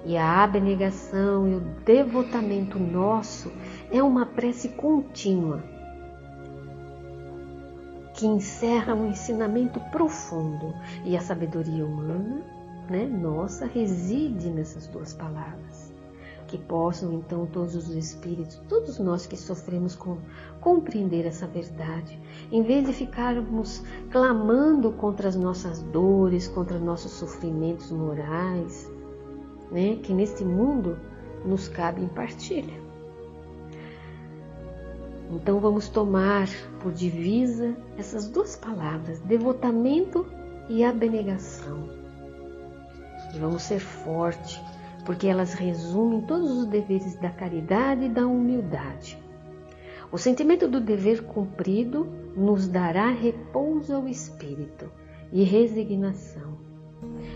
E 0.05 0.16
a 0.16 0.42
abnegação 0.42 1.48
e 1.48 1.55
o 1.55 1.61
devotamento 1.85 2.79
nosso 2.79 3.53
é 3.90 4.03
uma 4.03 4.27
prece 4.27 4.70
contínua 4.70 5.62
que 8.14 8.27
encerra 8.27 8.94
um 8.94 9.09
ensinamento 9.09 9.81
profundo 9.90 10.75
e 11.05 11.16
a 11.16 11.20
sabedoria 11.20 11.85
humana, 11.85 12.42
né, 12.92 13.07
nossa, 13.07 13.64
reside 13.64 14.50
nessas 14.50 14.87
duas 14.87 15.14
palavras. 15.14 15.90
Que 16.46 16.59
possam 16.59 17.14
então 17.14 17.46
todos 17.46 17.74
os 17.74 17.88
espíritos, 17.88 18.61
todos 18.68 18.98
nós 18.98 19.26
que 19.26 19.37
sofremos 19.38 19.96
com 19.96 20.18
compreender 20.61 21.24
essa 21.24 21.46
verdade, 21.46 22.20
em 22.52 22.62
vez 22.62 22.85
de 22.85 22.92
ficarmos 22.92 23.83
clamando 24.11 24.92
contra 24.92 25.28
as 25.28 25.35
nossas 25.35 25.83
dores, 25.85 26.48
contra 26.48 26.78
nossos 26.78 27.12
sofrimentos 27.12 27.90
morais, 27.90 28.90
né, 29.70 29.96
que 30.02 30.12
neste 30.12 30.44
mundo 30.44 30.98
nos 31.46 31.68
cabe 31.68 32.02
em 32.02 32.09
partilha. 32.09 32.83
Então 35.31 35.59
vamos 35.59 35.88
tomar 35.88 36.46
por 36.81 36.92
divisa 36.92 37.74
essas 37.96 38.28
duas 38.28 38.55
palavras, 38.57 39.18
devotamento 39.20 40.26
e 40.68 40.85
abnegação. 40.85 42.01
E 43.34 43.38
vamos 43.38 43.62
ser 43.62 43.80
fortes, 43.80 44.60
porque 45.04 45.26
elas 45.26 45.54
resumem 45.54 46.20
todos 46.22 46.50
os 46.50 46.66
deveres 46.66 47.14
da 47.16 47.30
caridade 47.30 48.04
e 48.04 48.08
da 48.08 48.26
humildade. 48.26 49.18
O 50.10 50.18
sentimento 50.18 50.68
do 50.68 50.80
dever 50.80 51.24
cumprido 51.24 52.06
nos 52.36 52.68
dará 52.68 53.08
repouso 53.08 53.94
ao 53.94 54.06
espírito 54.06 54.90
e 55.32 55.42
resignação. 55.42 56.58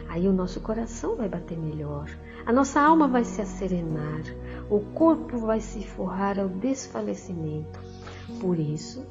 Aí 0.09 0.29
o 0.29 0.33
nosso 0.33 0.61
coração 0.61 1.17
vai 1.17 1.29
bater 1.29 1.59
melhor, 1.59 2.09
a 2.45 2.53
nossa 2.53 2.81
alma 2.81 3.09
vai 3.09 3.25
se 3.25 3.41
acerenar, 3.41 4.23
o 4.71 4.81
corpo 4.81 5.39
vai 5.39 5.61
se 5.61 5.83
forrar 5.85 6.39
ao 6.39 6.49
desfalecimento. 6.49 7.81
Por 8.41 8.59
isso 8.59 9.05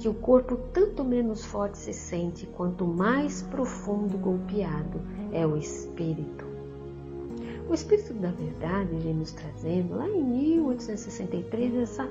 que 0.00 0.08
o 0.08 0.14
corpo 0.14 0.56
tanto 0.72 1.04
menos 1.04 1.44
forte 1.44 1.76
se 1.76 1.92
sente 1.92 2.46
quanto 2.46 2.86
mais 2.86 3.42
profundo 3.42 4.16
golpeado 4.16 4.98
é 5.30 5.46
o 5.46 5.58
espírito. 5.58 6.46
O 7.68 7.74
Espírito 7.74 8.14
da 8.14 8.30
Verdade 8.30 8.96
vem 8.96 9.14
nos 9.14 9.30
trazendo 9.30 9.94
lá 9.96 10.08
em 10.08 10.24
1863 10.24 11.76
essa, 11.76 12.08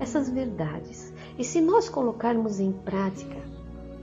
essas 0.00 0.30
verdades. 0.30 1.12
E 1.38 1.44
se 1.44 1.60
nós 1.60 1.88
colocarmos 1.88 2.58
em 2.58 2.72
prática 2.72 3.36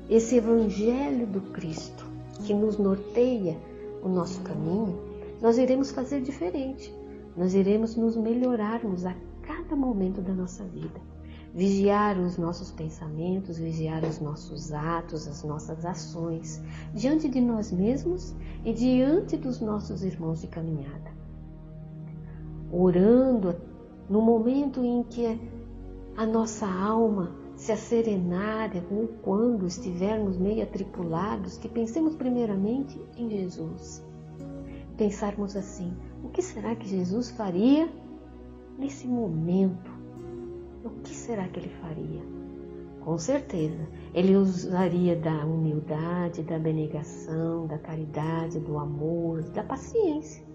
esse 0.07 0.37
Evangelho 0.37 1.25
do 1.25 1.41
Cristo 1.51 2.05
que 2.45 2.53
nos 2.53 2.77
norteia 2.77 3.57
o 4.03 4.07
nosso 4.07 4.39
caminho, 4.41 4.97
nós 5.41 5.57
iremos 5.57 5.91
fazer 5.91 6.21
diferente. 6.21 6.93
Nós 7.35 7.55
iremos 7.55 7.95
nos 7.95 8.15
melhorarmos 8.15 9.03
a 9.03 9.15
cada 9.41 9.75
momento 9.75 10.21
da 10.21 10.31
nossa 10.31 10.63
vida. 10.63 11.14
Vigiar 11.55 12.19
os 12.19 12.37
nossos 12.37 12.69
pensamentos, 12.69 13.57
vigiar 13.57 14.03
os 14.03 14.19
nossos 14.19 14.73
atos, 14.73 15.25
as 15.25 15.41
nossas 15.41 15.85
ações, 15.85 16.61
diante 16.93 17.29
de 17.29 17.39
nós 17.39 17.71
mesmos 17.71 18.35
e 18.65 18.73
diante 18.73 19.37
dos 19.37 19.61
nossos 19.61 20.03
irmãos 20.03 20.41
de 20.41 20.47
caminhada. 20.47 21.15
Orando 22.69 23.55
no 24.09 24.21
momento 24.21 24.83
em 24.83 25.01
que 25.03 25.39
a 26.17 26.25
nossa 26.25 26.67
alma 26.67 27.33
se 27.55 27.71
acerenar 27.71 28.71
ou 28.91 29.07
quando 29.23 29.65
estivermos 29.65 30.37
meio 30.37 30.61
atripulados, 30.61 31.57
que 31.57 31.69
pensemos 31.69 32.15
primeiramente 32.15 32.99
em 33.15 33.29
Jesus 33.29 34.03
pensarmos 34.97 35.55
assim: 35.55 35.93
o 36.23 36.29
que 36.29 36.41
será 36.41 36.75
que 36.75 36.87
Jesus 36.87 37.31
faria 37.31 37.89
nesse 38.77 39.07
momento? 39.07 39.94
O 40.85 40.91
que 41.01 41.15
será 41.15 41.47
que 41.47 41.59
ele 41.59 41.71
faria? 41.81 42.21
Com 43.01 43.17
certeza, 43.17 43.87
ele 44.13 44.35
usaria 44.35 45.15
da 45.15 45.43
humildade, 45.43 46.43
da 46.43 46.57
abnegação, 46.57 47.65
da 47.65 47.79
caridade, 47.79 48.59
do 48.59 48.77
amor, 48.77 49.41
da 49.49 49.63
paciência. 49.63 50.45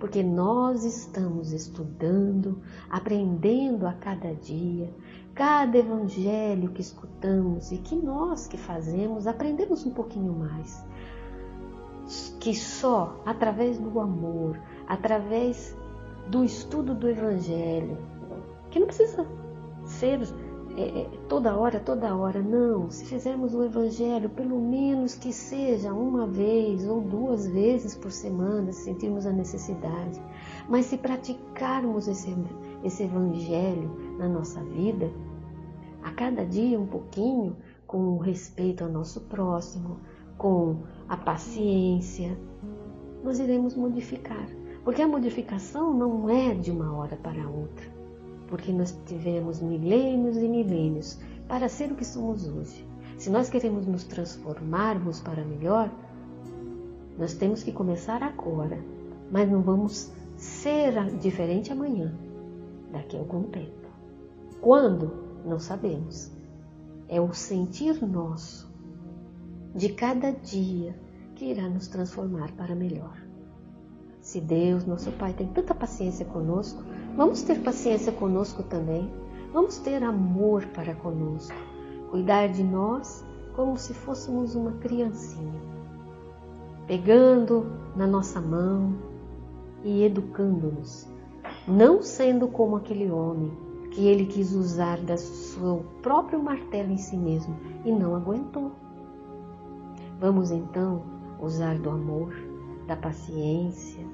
Porque 0.00 0.22
nós 0.22 0.84
estamos 0.84 1.52
estudando, 1.52 2.62
aprendendo 2.88 3.86
a 3.86 3.92
cada 3.92 4.34
dia, 4.34 4.90
cada 5.34 5.76
evangelho 5.76 6.70
que 6.70 6.80
escutamos 6.80 7.70
e 7.72 7.76
que 7.76 7.94
nós 7.94 8.46
que 8.46 8.56
fazemos 8.56 9.26
aprendemos 9.26 9.84
um 9.84 9.90
pouquinho 9.90 10.32
mais 10.32 10.82
que 12.40 12.54
só 12.54 13.20
através 13.26 13.78
do 13.78 14.00
amor, 14.00 14.58
através 14.86 15.76
do 16.28 16.44
estudo 16.44 16.94
do 16.94 17.08
Evangelho, 17.08 17.98
que 18.76 18.80
não 18.80 18.86
precisa 18.88 19.26
ser 19.86 20.20
é, 20.76 20.82
é, 20.82 21.04
toda 21.30 21.56
hora, 21.56 21.80
toda 21.80 22.14
hora, 22.14 22.42
não. 22.42 22.90
Se 22.90 23.06
fizermos 23.06 23.54
o 23.54 23.64
Evangelho, 23.64 24.28
pelo 24.28 24.60
menos 24.60 25.14
que 25.14 25.32
seja 25.32 25.94
uma 25.94 26.26
vez 26.26 26.86
ou 26.86 27.00
duas 27.00 27.46
vezes 27.46 27.96
por 27.96 28.12
semana, 28.12 28.70
se 28.72 28.84
sentirmos 28.84 29.24
a 29.24 29.32
necessidade, 29.32 30.20
mas 30.68 30.84
se 30.84 30.98
praticarmos 30.98 32.06
esse, 32.06 32.36
esse 32.84 33.04
Evangelho 33.04 33.90
na 34.18 34.28
nossa 34.28 34.62
vida, 34.62 35.10
a 36.02 36.10
cada 36.10 36.44
dia 36.44 36.78
um 36.78 36.86
pouquinho, 36.86 37.56
com 37.86 38.08
o 38.08 38.18
respeito 38.18 38.84
ao 38.84 38.90
nosso 38.90 39.22
próximo, 39.22 40.00
com 40.36 40.82
a 41.08 41.16
paciência, 41.16 42.38
nós 43.24 43.38
iremos 43.38 43.74
modificar. 43.74 44.46
Porque 44.84 45.00
a 45.00 45.08
modificação 45.08 45.94
não 45.94 46.28
é 46.28 46.54
de 46.54 46.70
uma 46.70 46.94
hora 46.94 47.16
para 47.16 47.48
outra. 47.48 47.95
Porque 48.48 48.72
nós 48.72 48.96
tivemos 49.06 49.60
milênios 49.60 50.36
e 50.36 50.48
milênios 50.48 51.18
para 51.48 51.68
ser 51.68 51.90
o 51.90 51.96
que 51.96 52.04
somos 52.04 52.46
hoje. 52.46 52.86
Se 53.18 53.30
nós 53.30 53.48
queremos 53.48 53.86
nos 53.86 54.04
transformarmos 54.04 55.20
para 55.20 55.44
melhor, 55.44 55.90
nós 57.18 57.34
temos 57.34 57.62
que 57.62 57.72
começar 57.72 58.22
agora, 58.22 58.78
mas 59.30 59.50
não 59.50 59.62
vamos 59.62 60.12
ser 60.36 60.92
diferente 61.18 61.72
amanhã, 61.72 62.14
daqui 62.92 63.16
a 63.16 63.20
algum 63.20 63.44
tempo. 63.44 63.88
Quando? 64.60 65.24
Não 65.44 65.58
sabemos. 65.58 66.30
É 67.08 67.20
o 67.20 67.32
sentir 67.32 68.04
nosso 68.04 68.70
de 69.74 69.90
cada 69.90 70.32
dia 70.32 70.98
que 71.34 71.44
irá 71.44 71.68
nos 71.68 71.86
transformar 71.86 72.52
para 72.52 72.74
melhor. 72.74 73.16
Se 74.20 74.40
Deus, 74.40 74.84
nosso 74.84 75.12
Pai, 75.12 75.32
tem 75.32 75.46
tanta 75.46 75.74
paciência 75.74 76.24
conosco, 76.26 76.82
vamos 77.16 77.42
ter 77.42 77.60
paciência 77.62 78.12
conosco 78.12 78.62
também. 78.62 79.10
Vamos 79.52 79.78
ter 79.78 80.02
amor 80.04 80.66
para 80.66 80.94
conosco, 80.94 81.56
cuidar 82.10 82.48
de 82.48 82.62
nós 82.62 83.24
como 83.54 83.76
se 83.78 83.94
fôssemos 83.94 84.54
uma 84.54 84.72
criancinha, 84.72 85.60
pegando 86.86 87.66
na 87.96 88.06
nossa 88.06 88.38
mão 88.38 88.94
e 89.82 90.04
educando-nos, 90.04 91.08
não 91.66 92.02
sendo 92.02 92.48
como 92.48 92.76
aquele 92.76 93.10
homem 93.10 93.50
que 93.92 94.06
ele 94.06 94.26
quis 94.26 94.52
usar 94.52 94.98
do 94.98 95.16
seu 95.16 95.86
próprio 96.02 96.42
martelo 96.42 96.90
em 96.90 96.98
si 96.98 97.16
mesmo 97.16 97.56
e 97.82 97.90
não 97.90 98.14
aguentou. 98.14 98.72
Vamos 100.20 100.50
então 100.50 101.02
usar 101.40 101.78
do 101.78 101.88
amor, 101.88 102.34
da 102.86 102.94
paciência, 102.94 104.04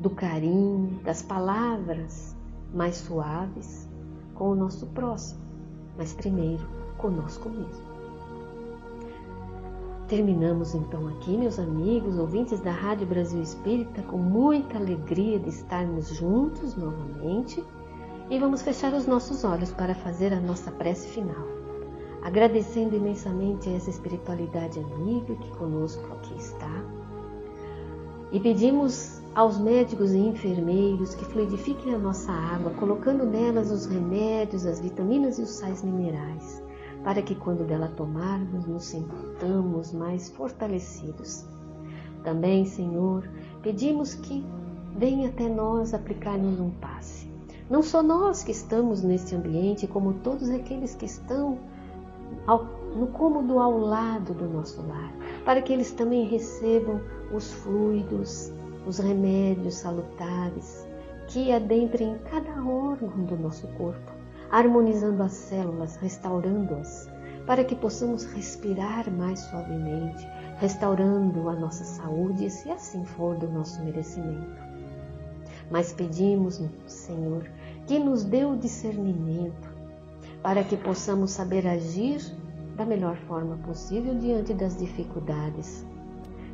do 0.00 0.10
carinho, 0.10 0.98
das 1.04 1.22
palavras 1.22 2.34
mais 2.74 2.96
suaves 2.96 3.88
com 4.34 4.50
o 4.50 4.54
nosso 4.56 4.86
próximo, 4.88 5.40
mas 5.96 6.12
primeiro 6.12 6.66
conosco 6.98 7.48
mesmo. 7.48 7.90
Terminamos 10.08 10.74
então 10.74 11.06
aqui, 11.06 11.36
meus 11.36 11.60
amigos, 11.60 12.18
ouvintes 12.18 12.58
da 12.58 12.72
Rádio 12.72 13.06
Brasil 13.06 13.40
Espírita, 13.40 14.02
com 14.02 14.18
muita 14.18 14.76
alegria 14.76 15.38
de 15.38 15.50
estarmos 15.50 16.08
juntos 16.08 16.74
novamente 16.74 17.62
e 18.28 18.38
vamos 18.38 18.62
fechar 18.62 18.92
os 18.92 19.06
nossos 19.06 19.44
olhos 19.44 19.70
para 19.70 19.94
fazer 19.94 20.32
a 20.32 20.40
nossa 20.40 20.72
prece 20.72 21.06
final 21.08 21.60
agradecendo 22.22 22.94
imensamente 22.94 23.68
a 23.68 23.72
essa 23.72 23.90
espiritualidade 23.90 24.78
amiga 24.78 25.34
que 25.34 25.50
conosco 25.56 26.04
aqui 26.14 26.34
está. 26.36 26.84
E 28.32 28.38
pedimos 28.38 29.19
aos 29.34 29.58
médicos 29.58 30.12
e 30.12 30.18
enfermeiros 30.18 31.14
que 31.14 31.24
fluidifiquem 31.24 31.94
a 31.94 31.98
nossa 31.98 32.32
água, 32.32 32.72
colocando 32.72 33.24
nelas 33.24 33.70
os 33.70 33.86
remédios, 33.86 34.66
as 34.66 34.80
vitaminas 34.80 35.38
e 35.38 35.42
os 35.42 35.50
sais 35.50 35.82
minerais, 35.82 36.62
para 37.04 37.22
que 37.22 37.34
quando 37.34 37.64
dela 37.64 37.88
tomarmos 37.96 38.66
nos 38.66 38.84
sintamos 38.84 39.92
mais 39.92 40.30
fortalecidos. 40.30 41.46
Também, 42.24 42.66
Senhor, 42.66 43.28
pedimos 43.62 44.14
que 44.14 44.44
venha 44.96 45.28
até 45.28 45.48
nós 45.48 45.94
aplicar-nos 45.94 46.58
um 46.58 46.70
passe. 46.70 47.30
Não 47.70 47.82
só 47.82 48.02
nós 48.02 48.42
que 48.42 48.50
estamos 48.50 49.00
neste 49.02 49.34
ambiente, 49.34 49.86
como 49.86 50.14
todos 50.14 50.50
aqueles 50.50 50.96
que 50.96 51.06
estão 51.06 51.56
ao, 52.46 52.64
no 52.96 53.06
cômodo 53.06 53.60
ao 53.60 53.78
lado 53.78 54.34
do 54.34 54.48
nosso 54.48 54.84
lar, 54.86 55.12
para 55.44 55.62
que 55.62 55.72
eles 55.72 55.92
também 55.92 56.26
recebam 56.26 57.00
os 57.32 57.52
fluidos, 57.52 58.52
os 58.86 58.98
remédios 58.98 59.74
salutares 59.74 60.86
que 61.28 61.52
adentrem 61.52 62.18
cada 62.30 62.50
órgão 62.64 63.24
do 63.24 63.36
nosso 63.36 63.66
corpo, 63.68 64.12
harmonizando 64.50 65.22
as 65.22 65.32
células, 65.32 65.96
restaurando-as, 65.96 67.08
para 67.46 67.64
que 67.64 67.74
possamos 67.74 68.24
respirar 68.24 69.10
mais 69.10 69.38
suavemente, 69.40 70.26
restaurando 70.58 71.48
a 71.48 71.54
nossa 71.54 71.84
saúde, 71.84 72.50
se 72.50 72.70
assim 72.70 73.04
for 73.04 73.36
do 73.36 73.48
nosso 73.48 73.82
merecimento. 73.82 74.60
Mas 75.70 75.92
pedimos, 75.92 76.60
Senhor, 76.86 77.48
que 77.86 77.98
nos 77.98 78.24
dê 78.24 78.44
o 78.44 78.56
discernimento 78.56 79.70
para 80.42 80.64
que 80.64 80.76
possamos 80.76 81.30
saber 81.30 81.66
agir 81.66 82.20
da 82.76 82.84
melhor 82.84 83.16
forma 83.28 83.56
possível 83.58 84.14
diante 84.16 84.52
das 84.52 84.76
dificuldades, 84.76 85.86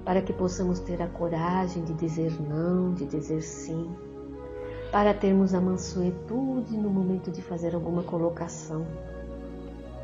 para 0.06 0.22
que 0.22 0.32
possamos 0.32 0.78
ter 0.78 1.02
a 1.02 1.08
coragem 1.08 1.82
de 1.82 1.92
dizer 1.94 2.32
não, 2.40 2.94
de 2.94 3.04
dizer 3.06 3.42
sim, 3.42 3.90
para 4.92 5.12
termos 5.12 5.52
a 5.52 5.60
mansuetude 5.60 6.76
no 6.76 6.88
momento 6.88 7.28
de 7.32 7.42
fazer 7.42 7.74
alguma 7.74 8.04
colocação, 8.04 8.86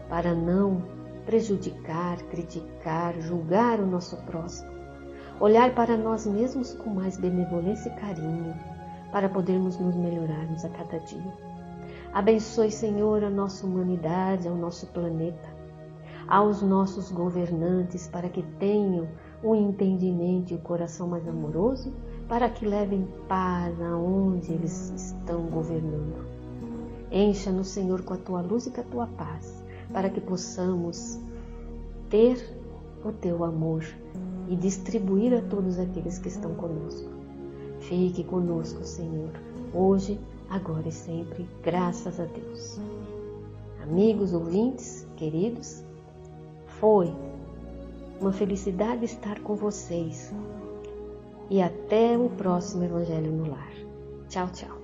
para 0.08 0.34
não 0.34 0.82
prejudicar, 1.24 2.16
criticar, 2.24 3.14
julgar 3.20 3.78
o 3.78 3.86
nosso 3.86 4.16
próximo, 4.24 4.72
olhar 5.38 5.72
para 5.72 5.96
nós 5.96 6.26
mesmos 6.26 6.74
com 6.74 6.90
mais 6.90 7.16
benevolência 7.16 7.88
e 7.88 8.00
carinho, 8.00 8.56
para 9.12 9.28
podermos 9.28 9.78
nos 9.78 9.94
melhorarmos 9.94 10.64
a 10.64 10.68
cada 10.70 10.98
dia. 10.98 11.32
Abençoe, 12.12 12.72
Senhor, 12.72 13.22
a 13.22 13.30
nossa 13.30 13.64
humanidade, 13.64 14.48
ao 14.48 14.56
nosso 14.56 14.84
planeta, 14.88 15.48
aos 16.26 16.60
nossos 16.60 17.12
governantes, 17.12 18.08
para 18.08 18.28
que 18.28 18.42
tenham 18.58 19.06
o 19.42 19.54
entendimento 19.54 20.52
e 20.52 20.56
o 20.56 20.60
coração 20.60 21.08
mais 21.08 21.26
amoroso, 21.26 21.92
para 22.28 22.48
que 22.48 22.64
levem 22.64 23.06
paz 23.28 23.80
aonde 23.80 24.52
eles 24.52 24.92
estão 24.96 25.42
governando. 25.42 26.24
Encha-nos, 27.10 27.68
Senhor, 27.68 28.02
com 28.02 28.14
a 28.14 28.16
tua 28.16 28.40
luz 28.40 28.66
e 28.66 28.70
com 28.70 28.80
a 28.80 28.84
tua 28.84 29.06
paz, 29.06 29.62
para 29.92 30.08
que 30.08 30.20
possamos 30.20 31.18
ter 32.08 32.38
o 33.04 33.12
teu 33.12 33.44
amor 33.44 33.84
e 34.48 34.56
distribuir 34.56 35.34
a 35.34 35.42
todos 35.42 35.78
aqueles 35.78 36.18
que 36.18 36.28
estão 36.28 36.54
conosco. 36.54 37.10
Fique 37.80 38.22
conosco, 38.24 38.84
Senhor, 38.84 39.30
hoje 39.74 40.18
agora 40.48 40.88
e 40.88 40.92
sempre, 40.92 41.48
graças 41.62 42.20
a 42.20 42.24
Deus. 42.24 42.78
Amigos, 43.82 44.32
ouvintes, 44.32 45.06
queridos, 45.16 45.82
foi 46.80 47.12
uma 48.22 48.32
felicidade 48.32 49.04
estar 49.04 49.40
com 49.40 49.54
vocês 49.54 50.32
e 51.50 51.60
até 51.60 52.16
o 52.16 52.30
próximo 52.30 52.84
Evangelho 52.84 53.32
no 53.32 53.50
Lar. 53.50 53.72
Tchau, 54.28 54.48
tchau. 54.52 54.81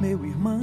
Meu 0.00 0.24
irmão. 0.24 0.60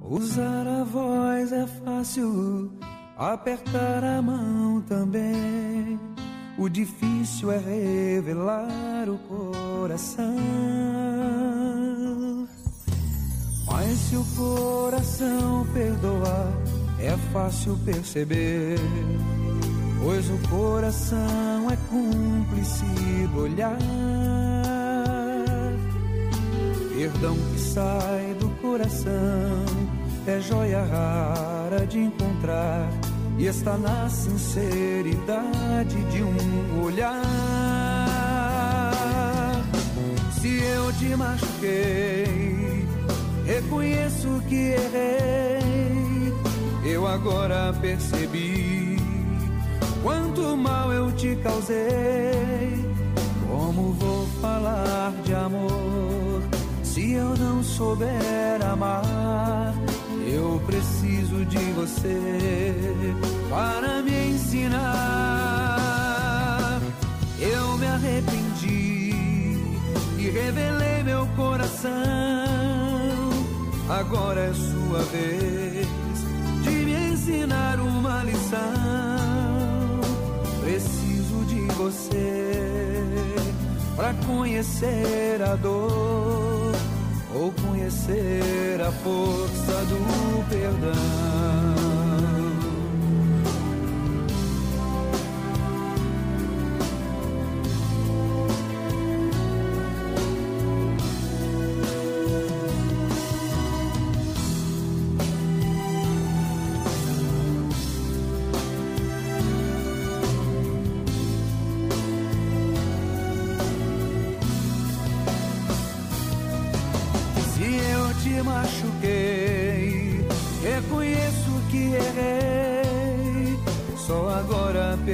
Usar 0.00 0.66
a 0.66 0.84
voz 0.84 1.52
é 1.52 1.66
fácil, 1.66 2.72
apertar 3.16 4.02
a 4.04 4.20
mão 4.20 4.80
também. 4.82 5.98
O 6.58 6.68
difícil 6.68 7.52
é 7.52 7.58
revelar 7.58 9.08
o 9.08 9.18
coração. 9.18 10.36
Mas 13.66 13.98
se 13.98 14.16
o 14.16 14.24
coração 14.36 15.66
perdoar, 15.72 16.52
é 16.98 17.16
fácil 17.32 17.78
perceber. 17.84 18.78
Pois 20.02 20.28
o 20.28 20.38
coração 20.48 21.70
é 21.70 21.76
cúmplice 21.88 22.84
do 23.32 23.42
olhar. 23.42 24.49
Perdão 27.00 27.34
que 27.34 27.58
sai 27.58 28.36
do 28.38 28.50
coração 28.60 29.64
é 30.26 30.38
joia 30.38 30.84
rara 30.84 31.86
de 31.86 31.98
encontrar 31.98 32.90
e 33.38 33.46
está 33.46 33.78
na 33.78 34.06
sinceridade 34.10 35.96
de 36.12 36.22
um 36.22 36.84
olhar. 36.84 37.22
Se 40.38 40.62
eu 40.62 40.92
te 40.92 41.16
machuquei, 41.16 42.86
reconheço 43.46 44.42
que 44.46 44.74
errei. 44.74 46.34
Eu 46.84 47.06
agora 47.06 47.72
percebi 47.80 48.98
quanto 50.02 50.54
mal 50.54 50.92
eu 50.92 51.10
te 51.12 51.34
causei. 51.36 52.84
Como 53.48 53.94
vou 53.94 54.26
falar 54.42 55.14
de 55.24 55.32
amor 55.34 56.29
se 57.10 57.14
eu 57.14 57.36
não 57.36 57.62
souber 57.64 58.64
amar? 58.64 59.74
Eu 60.32 60.62
preciso 60.64 61.44
de 61.44 61.58
você 61.72 62.16
para 63.48 64.00
me 64.02 64.28
ensinar. 64.30 64.78
Eu 67.40 67.76
me 67.78 67.86
arrependi 67.86 69.58
e 70.18 70.30
revelei 70.30 71.02
meu 71.02 71.26
coração. 71.34 71.90
Agora 73.88 74.40
é 74.42 74.52
sua 74.54 75.02
vez 75.10 75.88
de 76.62 76.70
me 76.70 77.12
ensinar 77.12 77.80
uma 77.80 78.22
lição. 78.22 78.60
Preciso 80.60 81.44
de 81.46 81.60
você 81.74 82.52
para 83.96 84.14
conhecer 84.26 85.42
a 85.42 85.56
dor 85.56 86.59
ou 87.34 87.52
conhecer 87.52 88.80
a 88.80 88.90
força 88.90 89.84
do 89.86 90.48
perdão. 90.48 91.89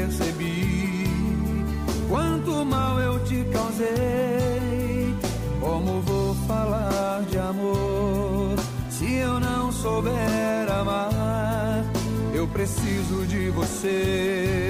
Percebi 0.06 1.04
quanto 2.08 2.64
mal 2.64 3.00
eu 3.00 3.18
te 3.24 3.44
causei. 3.52 5.14
Como 5.60 6.00
vou 6.02 6.34
falar 6.46 7.22
de 7.28 7.38
amor 7.38 8.56
se 8.88 9.14
eu 9.16 9.40
não 9.40 9.72
souber 9.72 10.70
amar? 10.70 11.84
Eu 12.32 12.46
preciso 12.46 13.26
de 13.26 13.50
você 13.50 14.65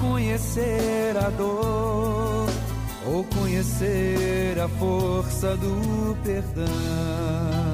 conhecer 0.00 1.16
a 1.16 1.30
dor 1.30 2.46
ou 3.06 3.24
conhecer 3.24 4.58
a 4.60 4.68
força 4.68 5.56
do 5.56 6.16
perdão. 6.22 7.73